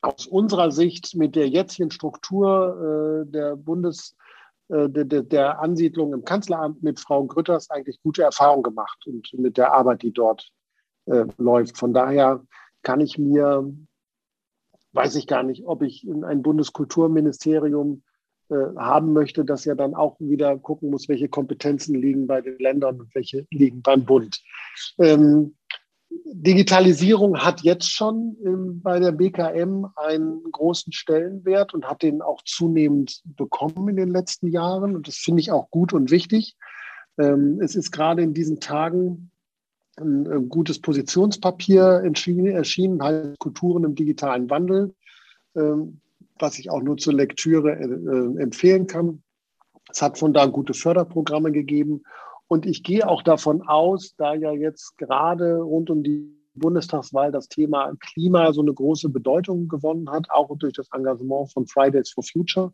aus 0.01 0.27
unserer 0.27 0.71
Sicht 0.71 1.13
mit 1.15 1.35
der 1.35 1.49
jetzigen 1.49 1.91
Struktur 1.91 3.25
äh, 3.27 3.31
der 3.31 3.57
Bundes 3.57 4.15
äh, 4.71 4.89
der, 4.89 5.59
Ansiedlung 5.59 6.13
im 6.13 6.23
Kanzleramt 6.23 6.81
mit 6.81 6.99
Frau 6.99 7.25
Grütters 7.25 7.69
eigentlich 7.69 8.01
gute 8.01 8.23
Erfahrungen 8.23 8.63
gemacht 8.63 9.05
und 9.05 9.27
mit 9.33 9.57
der 9.57 9.73
Arbeit, 9.73 10.01
die 10.01 10.13
dort 10.13 10.49
äh, 11.05 11.25
läuft. 11.37 11.77
Von 11.77 11.93
daher 11.93 12.43
kann 12.81 13.01
ich 13.01 13.17
mir, 13.17 13.69
weiß 14.93 15.15
ich 15.15 15.27
gar 15.27 15.43
nicht, 15.43 15.65
ob 15.65 15.81
ich 15.81 16.07
in 16.07 16.23
ein 16.23 16.41
Bundeskulturministerium 16.41 18.03
äh, 18.49 18.75
haben 18.77 19.13
möchte, 19.13 19.43
das 19.43 19.65
ja 19.65 19.75
dann 19.75 19.93
auch 19.93 20.19
wieder 20.19 20.57
gucken 20.57 20.89
muss, 20.89 21.09
welche 21.09 21.27
Kompetenzen 21.27 21.95
liegen 21.95 22.27
bei 22.27 22.41
den 22.41 22.57
Ländern 22.59 23.01
und 23.01 23.13
welche 23.13 23.45
liegen 23.51 23.81
beim 23.81 24.05
Bund. 24.05 24.41
Ähm, 24.97 25.55
Digitalisierung 26.33 27.37
hat 27.39 27.61
jetzt 27.61 27.89
schon 27.91 28.37
ähm, 28.45 28.81
bei 28.81 28.99
der 28.99 29.11
BKM 29.11 29.85
einen 29.95 30.43
großen 30.51 30.91
Stellenwert 30.91 31.73
und 31.73 31.85
hat 31.85 32.01
den 32.01 32.21
auch 32.21 32.41
zunehmend 32.43 33.21
bekommen 33.23 33.89
in 33.89 33.95
den 33.95 34.09
letzten 34.09 34.47
Jahren. 34.47 34.95
Und 34.95 35.07
das 35.07 35.17
finde 35.17 35.41
ich 35.41 35.51
auch 35.51 35.69
gut 35.69 35.93
und 35.93 36.09
wichtig. 36.09 36.55
Ähm, 37.17 37.59
es 37.61 37.75
ist 37.75 37.91
gerade 37.91 38.23
in 38.23 38.33
diesen 38.33 38.59
Tagen 38.59 39.31
ein, 39.97 40.27
ein 40.27 40.49
gutes 40.49 40.79
Positionspapier 40.79 42.03
erschienen, 42.03 43.03
heißt 43.03 43.39
Kulturen 43.39 43.83
im 43.83 43.95
digitalen 43.95 44.49
Wandel, 44.49 44.95
ähm, 45.55 45.99
was 46.39 46.57
ich 46.59 46.69
auch 46.69 46.81
nur 46.81 46.97
zur 46.97 47.13
Lektüre 47.13 47.73
äh, 47.73 47.85
äh 47.85 48.41
empfehlen 48.41 48.87
kann. 48.87 49.21
Es 49.89 50.01
hat 50.01 50.17
von 50.17 50.33
da 50.33 50.45
gute 50.45 50.73
Förderprogramme 50.73 51.51
gegeben 51.51 52.03
und 52.51 52.65
ich 52.65 52.83
gehe 52.83 53.07
auch 53.07 53.23
davon 53.23 53.61
aus, 53.61 54.13
da 54.17 54.33
ja 54.33 54.51
jetzt 54.51 54.97
gerade 54.97 55.61
rund 55.61 55.89
um 55.89 56.03
die 56.03 56.37
Bundestagswahl 56.53 57.31
das 57.31 57.47
Thema 57.47 57.93
Klima 58.01 58.51
so 58.51 58.59
eine 58.59 58.73
große 58.73 59.07
Bedeutung 59.07 59.69
gewonnen 59.69 60.11
hat, 60.11 60.29
auch 60.31 60.53
durch 60.57 60.73
das 60.73 60.89
Engagement 60.91 61.49
von 61.53 61.65
Fridays 61.65 62.11
for 62.11 62.25
Future, 62.25 62.73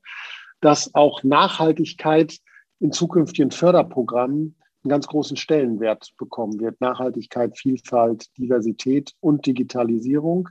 dass 0.62 0.96
auch 0.96 1.22
Nachhaltigkeit 1.22 2.40
in 2.80 2.92
zukünftigen 2.92 3.52
Förderprogrammen 3.52 4.56
einen 4.84 4.90
ganz 4.90 5.06
großen 5.06 5.38
Stellenwert 5.38 6.12
bekommen 6.18 6.60
wird. 6.60 6.82
Nachhaltigkeit, 6.82 7.56
Vielfalt, 7.56 8.36
Diversität 8.36 9.14
und 9.20 9.46
Digitalisierung. 9.46 10.50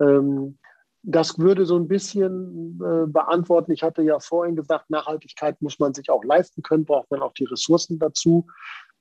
Ähm, 0.00 0.56
das 1.06 1.38
würde 1.38 1.66
so 1.66 1.76
ein 1.76 1.86
bisschen 1.86 2.80
äh, 2.82 3.06
beantworten. 3.06 3.72
Ich 3.72 3.82
hatte 3.82 4.02
ja 4.02 4.18
vorhin 4.20 4.56
gesagt, 4.56 4.90
Nachhaltigkeit 4.90 5.60
muss 5.60 5.78
man 5.78 5.92
sich 5.92 6.10
auch 6.10 6.24
leisten 6.24 6.62
können, 6.62 6.84
braucht 6.84 7.10
man 7.10 7.20
auch 7.20 7.34
die 7.34 7.44
Ressourcen 7.44 7.98
dazu. 7.98 8.46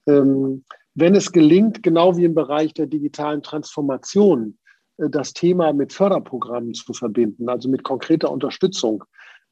Ähm, 0.06 0.66
wenn 0.96 1.16
es 1.16 1.32
gelingt, 1.32 1.82
genau 1.82 2.18
wie 2.18 2.26
im 2.26 2.36
Bereich 2.36 2.74
der 2.74 2.88
digitalen 2.88 3.42
Transformation, 3.42 4.58
äh, 4.98 5.10
das 5.10 5.34
Thema 5.34 5.72
mit 5.72 5.94
Förderprogrammen 5.94 6.74
zu 6.74 6.94
verbinden, 6.94 7.48
also 7.48 7.70
mit 7.70 7.84
konkreter 7.84 8.32
Unterstützung, 8.32 9.06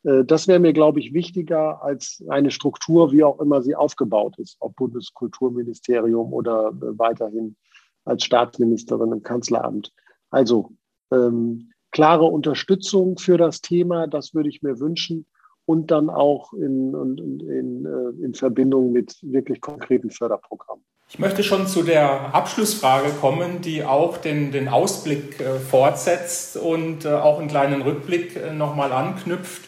äh, 0.03 0.25
das 0.25 0.47
wäre 0.47 0.59
mir, 0.59 0.73
glaube 0.73 0.99
ich, 0.99 1.13
wichtiger 1.13 1.81
als 1.81 2.23
eine 2.29 2.51
Struktur, 2.51 3.11
wie 3.11 3.23
auch 3.23 3.39
immer 3.39 3.61
sie 3.61 3.75
aufgebaut 3.75 4.37
ist, 4.39 4.57
ob 4.59 4.75
Bundeskulturministerium 4.75 6.33
oder 6.33 6.69
äh, 6.69 6.99
weiterhin 6.99 7.55
als 8.03 8.25
Staatsministerin 8.25 9.11
im 9.13 9.23
Kanzleramt. 9.23 9.93
Also 10.31 10.73
ähm, 11.11 11.71
klare 11.91 12.25
Unterstützung 12.25 13.17
für 13.17 13.37
das 13.37 13.61
Thema, 13.61 14.07
das 14.07 14.33
würde 14.33 14.49
ich 14.49 14.61
mir 14.61 14.79
wünschen. 14.79 15.25
Und 15.65 15.91
dann 15.91 16.09
auch 16.09 16.53
in, 16.53 16.93
in, 16.93 17.39
in, 17.39 17.85
äh, 17.85 18.25
in 18.25 18.33
Verbindung 18.33 18.91
mit 18.91 19.17
wirklich 19.21 19.61
konkreten 19.61 20.09
Förderprogrammen. 20.09 20.83
Ich 21.07 21.19
möchte 21.19 21.43
schon 21.43 21.67
zu 21.67 21.83
der 21.83 22.33
Abschlussfrage 22.33 23.09
kommen, 23.19 23.61
die 23.61 23.83
auch 23.83 24.17
den, 24.17 24.51
den 24.51 24.69
Ausblick 24.69 25.39
äh, 25.39 25.59
fortsetzt 25.59 26.57
und 26.57 27.05
äh, 27.05 27.09
auch 27.09 27.39
einen 27.39 27.49
kleinen 27.49 27.81
Rückblick 27.81 28.37
äh, 28.37 28.53
nochmal 28.53 28.91
anknüpft. 28.91 29.61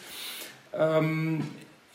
Ähm, 0.72 1.44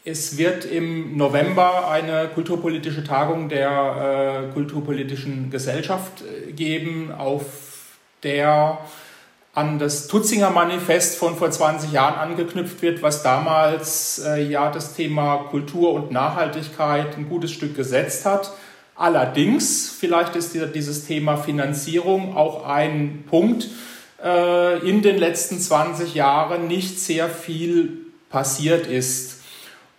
es 0.05 0.37
wird 0.37 0.65
im 0.65 1.17
November 1.17 1.89
eine 1.89 2.29
kulturpolitische 2.33 3.03
Tagung 3.03 3.49
der 3.49 4.49
äh, 4.49 4.53
Kulturpolitischen 4.53 5.49
Gesellschaft 5.49 6.21
äh, 6.21 6.51
geben, 6.51 7.11
auf 7.11 7.97
der 8.23 8.77
an 9.53 9.79
das 9.79 10.07
Tutzinger 10.07 10.51
Manifest 10.51 11.17
von 11.17 11.35
vor 11.35 11.49
20 11.49 11.91
Jahren 11.91 12.15
angeknüpft 12.15 12.81
wird, 12.81 13.01
was 13.01 13.23
damals 13.23 14.19
äh, 14.25 14.43
ja 14.43 14.71
das 14.71 14.95
Thema 14.95 15.47
Kultur 15.49 15.93
und 15.93 16.11
Nachhaltigkeit 16.11 17.17
ein 17.17 17.27
gutes 17.27 17.51
Stück 17.51 17.75
gesetzt 17.75 18.25
hat. 18.25 18.53
Allerdings, 18.95 19.89
vielleicht 19.89 20.35
ist 20.35 20.53
dieses 20.75 21.05
Thema 21.07 21.37
Finanzierung 21.37 22.35
auch 22.35 22.65
ein 22.67 23.23
Punkt, 23.29 23.67
äh, 24.23 24.79
in 24.87 25.01
den 25.01 25.17
letzten 25.17 25.59
20 25.59 26.13
Jahren 26.13 26.67
nicht 26.67 26.99
sehr 26.99 27.29
viel 27.29 27.97
passiert 28.29 28.87
ist. 28.87 29.39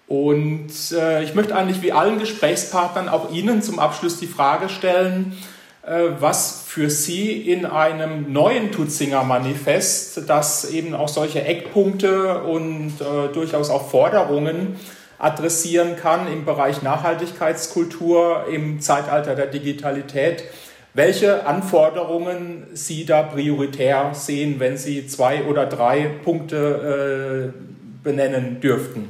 Und 0.07 0.73
äh, 0.93 1.23
ich 1.23 1.35
möchte 1.35 1.55
eigentlich 1.55 1.83
wie 1.83 1.93
allen 1.93 2.19
Gesprächspartnern 2.19 3.09
auch 3.09 3.33
Ihnen 3.33 3.63
zum 3.63 3.79
Abschluss 3.79 4.19
die 4.19 4.27
Frage 4.27 4.69
stellen, 4.69 5.37
was 5.83 6.63
für 6.67 6.91
Sie 6.91 7.33
in 7.33 7.65
einem 7.65 8.33
neuen 8.33 8.71
Tutzinger 8.71 9.25
Manifest, 9.25 10.29
das 10.29 10.71
eben 10.71 10.95
auch 10.95 11.09
solche 11.09 11.43
Eckpunkte 11.43 12.43
und 12.43 12.93
äh, 13.01 13.33
durchaus 13.33 13.71
auch 13.71 13.89
Forderungen 13.89 14.77
adressieren 15.19 15.97
kann 15.97 16.31
im 16.33 16.45
Bereich 16.45 16.83
Nachhaltigkeitskultur 16.83 18.47
im 18.51 18.81
Zeitalter 18.81 19.35
der 19.35 19.47
Digitalität, 19.47 20.45
welche 20.95 21.47
Anforderungen 21.47 22.67
Sie 22.73 23.05
da 23.05 23.23
prioritär 23.23 24.11
sehen, 24.15 24.59
wenn 24.59 24.77
Sie 24.77 25.07
zwei 25.07 25.45
oder 25.45 25.67
drei 25.67 26.11
Punkte 26.25 27.53
äh, 27.55 28.03
benennen 28.03 28.61
dürften. 28.61 29.09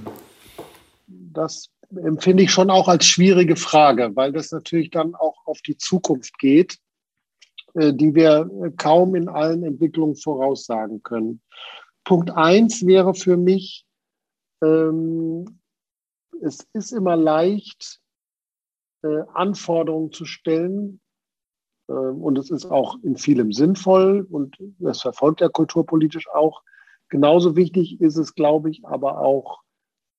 Das 1.32 1.70
empfinde 1.96 2.42
ich 2.42 2.50
schon 2.50 2.70
auch 2.70 2.88
als 2.88 3.06
schwierige 3.06 3.56
Frage, 3.56 4.10
weil 4.14 4.32
das 4.32 4.52
natürlich 4.52 4.90
dann 4.90 5.14
auch 5.14 5.39
auf 5.50 5.60
die 5.60 5.76
Zukunft 5.76 6.38
geht, 6.38 6.78
äh, 7.74 7.92
die 7.92 8.14
wir 8.14 8.48
kaum 8.76 9.14
in 9.14 9.28
allen 9.28 9.64
Entwicklungen 9.64 10.16
voraussagen 10.16 11.02
können. 11.02 11.42
Punkt 12.04 12.30
eins 12.30 12.86
wäre 12.86 13.14
für 13.14 13.36
mich, 13.36 13.84
ähm, 14.62 15.60
es 16.42 16.66
ist 16.72 16.92
immer 16.92 17.16
leicht, 17.16 18.00
äh, 19.02 19.22
Anforderungen 19.34 20.12
zu 20.12 20.24
stellen. 20.24 21.00
Äh, 21.88 21.92
und 21.92 22.38
es 22.38 22.50
ist 22.50 22.66
auch 22.66 22.96
in 23.02 23.16
vielem 23.16 23.52
sinnvoll 23.52 24.26
und 24.30 24.56
das 24.78 25.02
verfolgt 25.02 25.40
er 25.40 25.50
kulturpolitisch 25.50 26.28
auch. 26.28 26.62
Genauso 27.08 27.56
wichtig 27.56 28.00
ist 28.00 28.16
es, 28.16 28.34
glaube 28.34 28.70
ich, 28.70 28.86
aber 28.86 29.18
auch 29.20 29.62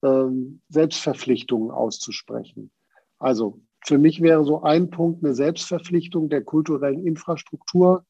ähm, 0.04 0.62
Selbstverpflichtungen 0.68 1.72
auszusprechen. 1.72 2.72
Also 3.18 3.62
für 3.84 3.98
mich 3.98 4.22
wäre 4.22 4.46
so 4.46 4.62
ein 4.62 4.90
Punkt 4.90 5.24
eine 5.24 5.34
Selbstverpflichtung 5.34 6.30
der 6.30 6.44
kulturellen 6.44 7.06
Infrastruktur, 7.06 8.06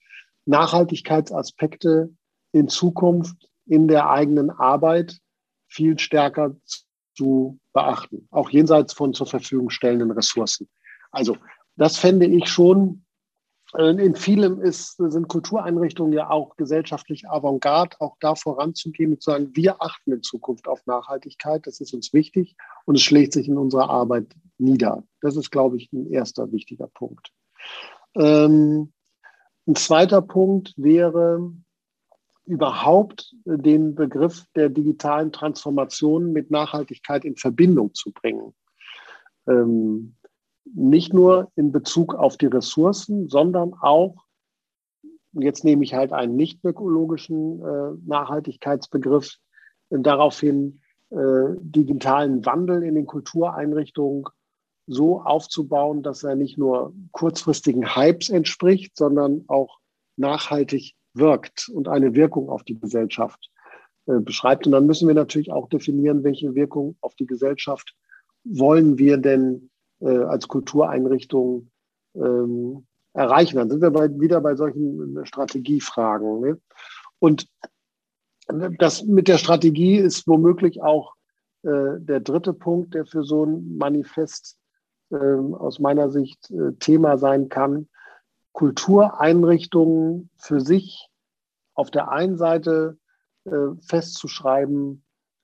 Nachhaltigkeitsaspekte 0.45 2.13
in 2.51 2.67
Zukunft 2.67 3.49
in 3.65 3.87
der 3.87 4.09
eigenen 4.09 4.49
Arbeit 4.49 5.19
viel 5.67 5.97
stärker 5.97 6.55
zu 7.15 7.59
beachten, 7.73 8.27
auch 8.31 8.49
jenseits 8.49 8.93
von 8.93 9.13
zur 9.13 9.27
Verfügung 9.27 9.69
stellenden 9.69 10.11
Ressourcen. 10.11 10.67
Also 11.11 11.37
das 11.77 11.97
fände 11.97 12.25
ich 12.25 12.49
schon 12.49 13.05
in 13.77 14.15
vielem 14.15 14.59
ist, 14.59 14.97
sind 14.97 15.29
Kultureinrichtungen 15.29 16.11
ja 16.11 16.29
auch 16.29 16.57
gesellschaftlich 16.57 17.29
Avantgarde, 17.29 17.95
auch 17.99 18.17
da 18.19 18.35
voranzugehen 18.35 19.13
und 19.13 19.21
zu 19.21 19.31
sagen, 19.31 19.51
wir 19.53 19.81
achten 19.81 20.11
in 20.11 20.23
Zukunft 20.23 20.67
auf 20.67 20.85
Nachhaltigkeit, 20.85 21.65
das 21.65 21.79
ist 21.79 21.93
uns 21.93 22.11
wichtig 22.11 22.55
und 22.85 22.95
es 22.95 23.01
schlägt 23.01 23.31
sich 23.31 23.47
in 23.47 23.57
unserer 23.57 23.89
Arbeit 23.89 24.35
nieder. 24.57 25.03
Das 25.21 25.37
ist, 25.37 25.51
glaube 25.51 25.77
ich, 25.77 25.91
ein 25.93 26.11
erster 26.11 26.51
wichtiger 26.51 26.87
Punkt. 26.87 27.31
Ähm, 28.15 28.91
ein 29.67 29.75
zweiter 29.75 30.21
Punkt 30.21 30.73
wäre 30.75 31.53
überhaupt 32.45 33.33
den 33.45 33.95
Begriff 33.95 34.45
der 34.55 34.69
digitalen 34.69 35.31
Transformation 35.31 36.33
mit 36.33 36.51
Nachhaltigkeit 36.51 37.23
in 37.23 37.37
Verbindung 37.37 37.93
zu 37.93 38.11
bringen. 38.11 38.53
Ähm, 39.47 40.15
nicht 40.73 41.13
nur 41.13 41.51
in 41.55 41.71
Bezug 41.71 42.15
auf 42.15 42.37
die 42.37 42.47
Ressourcen, 42.47 43.29
sondern 43.29 43.73
auch, 43.73 44.25
jetzt 45.33 45.63
nehme 45.63 45.83
ich 45.83 45.93
halt 45.93 46.13
einen 46.13 46.35
nicht 46.35 46.63
ökologischen 46.63 47.61
äh, 47.61 47.91
Nachhaltigkeitsbegriff, 48.05 49.37
äh, 49.89 49.99
daraufhin 49.99 50.81
äh, 51.09 51.55
digitalen 51.59 52.45
Wandel 52.45 52.83
in 52.83 52.95
den 52.95 53.05
Kultureinrichtungen 53.05 54.25
so 54.87 55.21
aufzubauen, 55.21 56.03
dass 56.03 56.23
er 56.23 56.35
nicht 56.35 56.57
nur 56.57 56.93
kurzfristigen 57.11 57.95
Hypes 57.95 58.29
entspricht, 58.29 58.97
sondern 58.97 59.43
auch 59.47 59.79
nachhaltig 60.17 60.95
wirkt 61.13 61.69
und 61.69 61.87
eine 61.87 62.15
Wirkung 62.15 62.49
auf 62.49 62.63
die 62.63 62.79
Gesellschaft 62.79 63.49
äh, 64.05 64.19
beschreibt. 64.19 64.65
Und 64.65 64.73
dann 64.73 64.85
müssen 64.85 65.07
wir 65.07 65.15
natürlich 65.15 65.51
auch 65.51 65.69
definieren, 65.69 66.23
welche 66.23 66.55
Wirkung 66.55 66.95
auf 67.01 67.15
die 67.15 67.25
Gesellschaft 67.25 67.93
wollen 68.43 68.97
wir 68.97 69.17
denn 69.17 69.70
äh, 70.01 70.23
als 70.23 70.47
Kultureinrichtung 70.47 71.69
ähm, 72.15 72.85
erreichen. 73.13 73.57
Dann 73.57 73.69
sind 73.69 73.81
wir 73.81 73.91
bei, 73.91 74.09
wieder 74.19 74.41
bei 74.41 74.55
solchen 74.55 75.17
äh, 75.17 75.25
Strategiefragen. 75.25 76.41
Ne? 76.41 76.59
Und 77.19 77.47
das 78.47 79.03
mit 79.03 79.27
der 79.27 79.37
Strategie 79.37 79.97
ist 79.97 80.27
womöglich 80.27 80.81
auch 80.81 81.15
äh, 81.63 81.99
der 81.99 82.19
dritte 82.19 82.53
Punkt, 82.53 82.93
der 82.93 83.05
für 83.05 83.23
so 83.23 83.45
ein 83.45 83.77
Manifest 83.77 84.57
äh, 85.11 85.15
aus 85.15 85.79
meiner 85.79 86.09
Sicht 86.09 86.49
äh, 86.51 86.73
Thema 86.79 87.17
sein 87.17 87.49
kann. 87.49 87.87
Kultureinrichtungen 88.53 90.29
für 90.37 90.59
sich 90.59 91.07
auf 91.73 91.91
der 91.91 92.11
einen 92.11 92.37
Seite 92.37 92.97
äh, 93.45 93.51
festzuschreiben, 93.81 95.03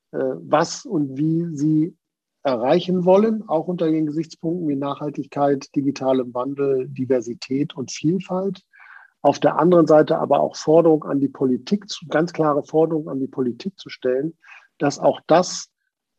was 0.10 0.86
und 0.86 1.18
wie 1.18 1.54
sie 1.54 1.98
erreichen 2.48 3.04
wollen, 3.04 3.44
auch 3.50 3.68
unter 3.68 3.92
den 3.92 4.06
Gesichtspunkten 4.06 4.70
wie 4.70 4.78
Nachhaltigkeit, 4.78 5.68
digitalem 5.76 6.34
Wandel, 6.34 6.88
Diversität 6.88 7.76
und 7.76 7.92
Vielfalt. 7.92 8.64
Auf 9.22 9.40
der 9.40 9.60
anderen 9.60 9.86
Seite 9.86 10.18
aber 10.18 10.40
auch 10.40 10.56
Forderung 10.56 11.04
an 11.04 11.20
die 11.20 11.28
Politik, 11.28 11.86
ganz 12.08 12.32
klare 12.32 12.64
Forderung 12.64 13.10
an 13.10 13.20
die 13.20 13.28
Politik 13.28 13.78
zu 13.78 13.90
stellen, 13.90 14.38
dass 14.78 14.98
auch 14.98 15.20
das 15.28 15.70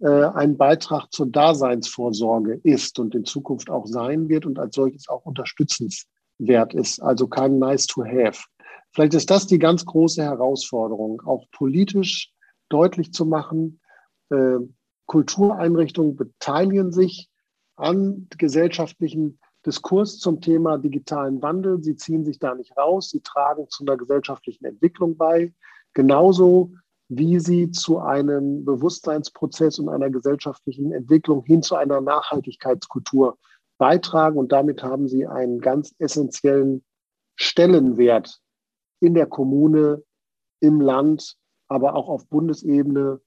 äh, 0.01 0.07
ein 0.07 0.59
Beitrag 0.59 1.11
zur 1.13 1.29
Daseinsvorsorge 1.29 2.61
ist 2.63 2.99
und 2.99 3.15
in 3.15 3.25
Zukunft 3.25 3.71
auch 3.71 3.87
sein 3.87 4.29
wird 4.29 4.45
und 4.45 4.59
als 4.59 4.75
solches 4.75 5.09
auch 5.09 5.25
unterstützenswert 5.25 6.75
ist, 6.75 7.01
also 7.01 7.27
kein 7.27 7.59
Nice 7.59 7.87
to 7.87 8.05
Have. 8.05 8.45
Vielleicht 8.93 9.15
ist 9.15 9.31
das 9.31 9.47
die 9.47 9.59
ganz 9.59 9.87
große 9.87 10.23
Herausforderung, 10.23 11.23
auch 11.25 11.47
politisch 11.53 12.33
deutlich 12.69 13.15
zu 13.15 13.25
machen, 13.25 13.81
äh, 14.29 14.59
Kultureinrichtungen 15.09 16.17
beteiligen 16.17 16.93
sich 16.93 17.29
an 17.77 18.29
gesellschaftlichen 18.37 19.41
Diskurs 19.67 20.19
zum 20.19 20.41
Thema 20.41 20.79
digitalen 20.79 21.43
Wandel. 21.43 21.83
Sie 21.83 21.97
ziehen 21.97 22.25
sich 22.25 22.39
da 22.39 22.55
nicht 22.55 22.77
raus. 22.77 23.11
Sie 23.11 23.21
tragen 23.21 23.69
zu 23.69 23.85
einer 23.85 23.97
gesellschaftlichen 23.97 24.65
Entwicklung 24.65 25.17
bei. 25.17 25.53
Genauso 25.95 26.73
wie 27.09 27.41
sie 27.41 27.71
zu 27.71 27.99
einem 27.99 28.65
Bewusstseinsprozess 28.65 29.79
und 29.79 29.89
einer 29.89 30.11
gesellschaftlichen 30.11 30.93
Entwicklung 30.93 31.43
hin 31.45 31.63
zu 31.63 31.75
einer 31.75 32.01
Nachhaltigkeitskultur 32.01 33.39
beitragen. 33.79 34.39
Und 34.39 34.53
damit 34.53 34.83
haben 34.83 35.09
sie 35.09 35.27
einen 35.27 35.61
ganz 35.61 35.95
essentiellen 35.99 36.85
Stellenwert 37.35 38.41
in 39.01 39.15
der 39.15 39.27
Kommune, 39.27 40.03
im 40.61 40.81
Land, 40.81 41.37
aber 41.69 41.95
auch 41.95 42.09
auf 42.09 42.27
Bundesebene 42.29 43.21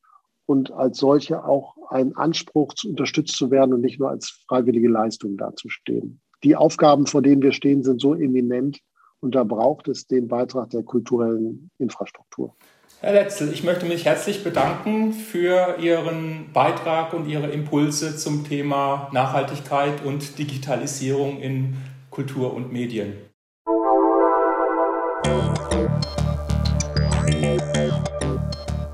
und 0.45 0.71
als 0.71 0.97
solche 0.97 1.43
auch 1.43 1.75
einen 1.89 2.15
Anspruch, 2.15 2.73
unterstützt 2.85 3.35
zu 3.35 3.51
werden 3.51 3.73
und 3.73 3.81
nicht 3.81 3.99
nur 3.99 4.09
als 4.09 4.43
freiwillige 4.47 4.89
Leistung 4.89 5.37
dazustehen. 5.37 6.21
Die 6.43 6.55
Aufgaben, 6.55 7.05
vor 7.05 7.21
denen 7.21 7.41
wir 7.41 7.51
stehen, 7.51 7.83
sind 7.83 8.01
so 8.01 8.15
eminent 8.15 8.79
und 9.19 9.35
da 9.35 9.43
braucht 9.43 9.87
es 9.87 10.07
den 10.07 10.27
Beitrag 10.27 10.71
der 10.71 10.83
kulturellen 10.83 11.69
Infrastruktur. 11.77 12.55
Herr 12.99 13.13
Letzel, 13.13 13.51
ich 13.51 13.63
möchte 13.63 13.85
mich 13.85 14.05
herzlich 14.05 14.43
bedanken 14.43 15.13
für 15.13 15.77
Ihren 15.79 16.51
Beitrag 16.53 17.13
und 17.13 17.27
Ihre 17.27 17.47
Impulse 17.47 18.15
zum 18.15 18.43
Thema 18.43 19.09
Nachhaltigkeit 19.11 20.05
und 20.05 20.37
Digitalisierung 20.37 21.39
in 21.39 21.77
Kultur 22.11 22.53
und 22.53 22.71
Medien. 22.71 23.13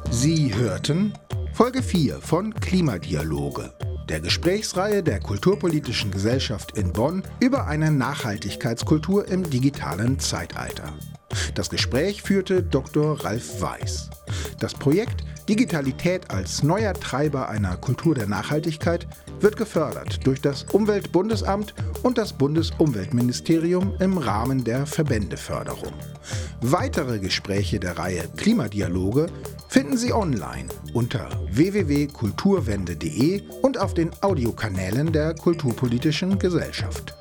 Sie 0.10 0.56
hörten 0.56 1.14
Folge 1.58 1.82
4 1.82 2.22
von 2.22 2.54
Klimadialoge, 2.54 3.74
der 4.08 4.20
Gesprächsreihe 4.20 5.02
der 5.02 5.20
Kulturpolitischen 5.20 6.12
Gesellschaft 6.12 6.78
in 6.78 6.94
Bonn 6.94 7.24
über 7.40 7.66
eine 7.66 7.92
Nachhaltigkeitskultur 7.92 9.28
im 9.28 9.42
digitalen 9.50 10.20
Zeitalter. 10.20 10.94
Das 11.56 11.72
Gespräch 11.72 12.22
führte 12.22 12.62
Dr. 12.62 13.26
Ralf 13.26 13.60
Weiß. 13.60 14.12
Das 14.60 14.76
Projekt 14.76 15.24
Digitalität 15.50 16.30
als 16.30 16.62
neuer 16.62 16.94
Treiber 16.94 17.50
einer 17.50 17.76
Kultur 17.78 18.14
der 18.14 18.28
Nachhaltigkeit 18.28 19.08
wird 19.40 19.58
gefördert 19.58 20.28
durch 20.28 20.42
das 20.42 20.64
Umweltbundesamt 20.66 21.74
und 22.04 22.20
das 22.20 22.34
Bundesumweltministerium 22.34 23.96
im 24.00 24.20
Rahmen 24.20 24.64
der 24.64 24.86
Verbändeförderung. 24.86 25.94
Weitere 26.62 27.18
Gespräche 27.18 27.80
der 27.80 27.98
Reihe 27.98 28.26
Klimadialoge 28.36 29.28
finden 29.68 29.98
Sie 29.98 30.14
online 30.14 30.70
unter 30.94 31.30
www.kulturwende.de 31.52 33.42
und 33.62 33.78
auf 33.78 33.94
den 33.94 34.12
Audiokanälen 34.22 35.12
der 35.12 35.34
Kulturpolitischen 35.36 36.40
Gesellschaft. 36.40 37.14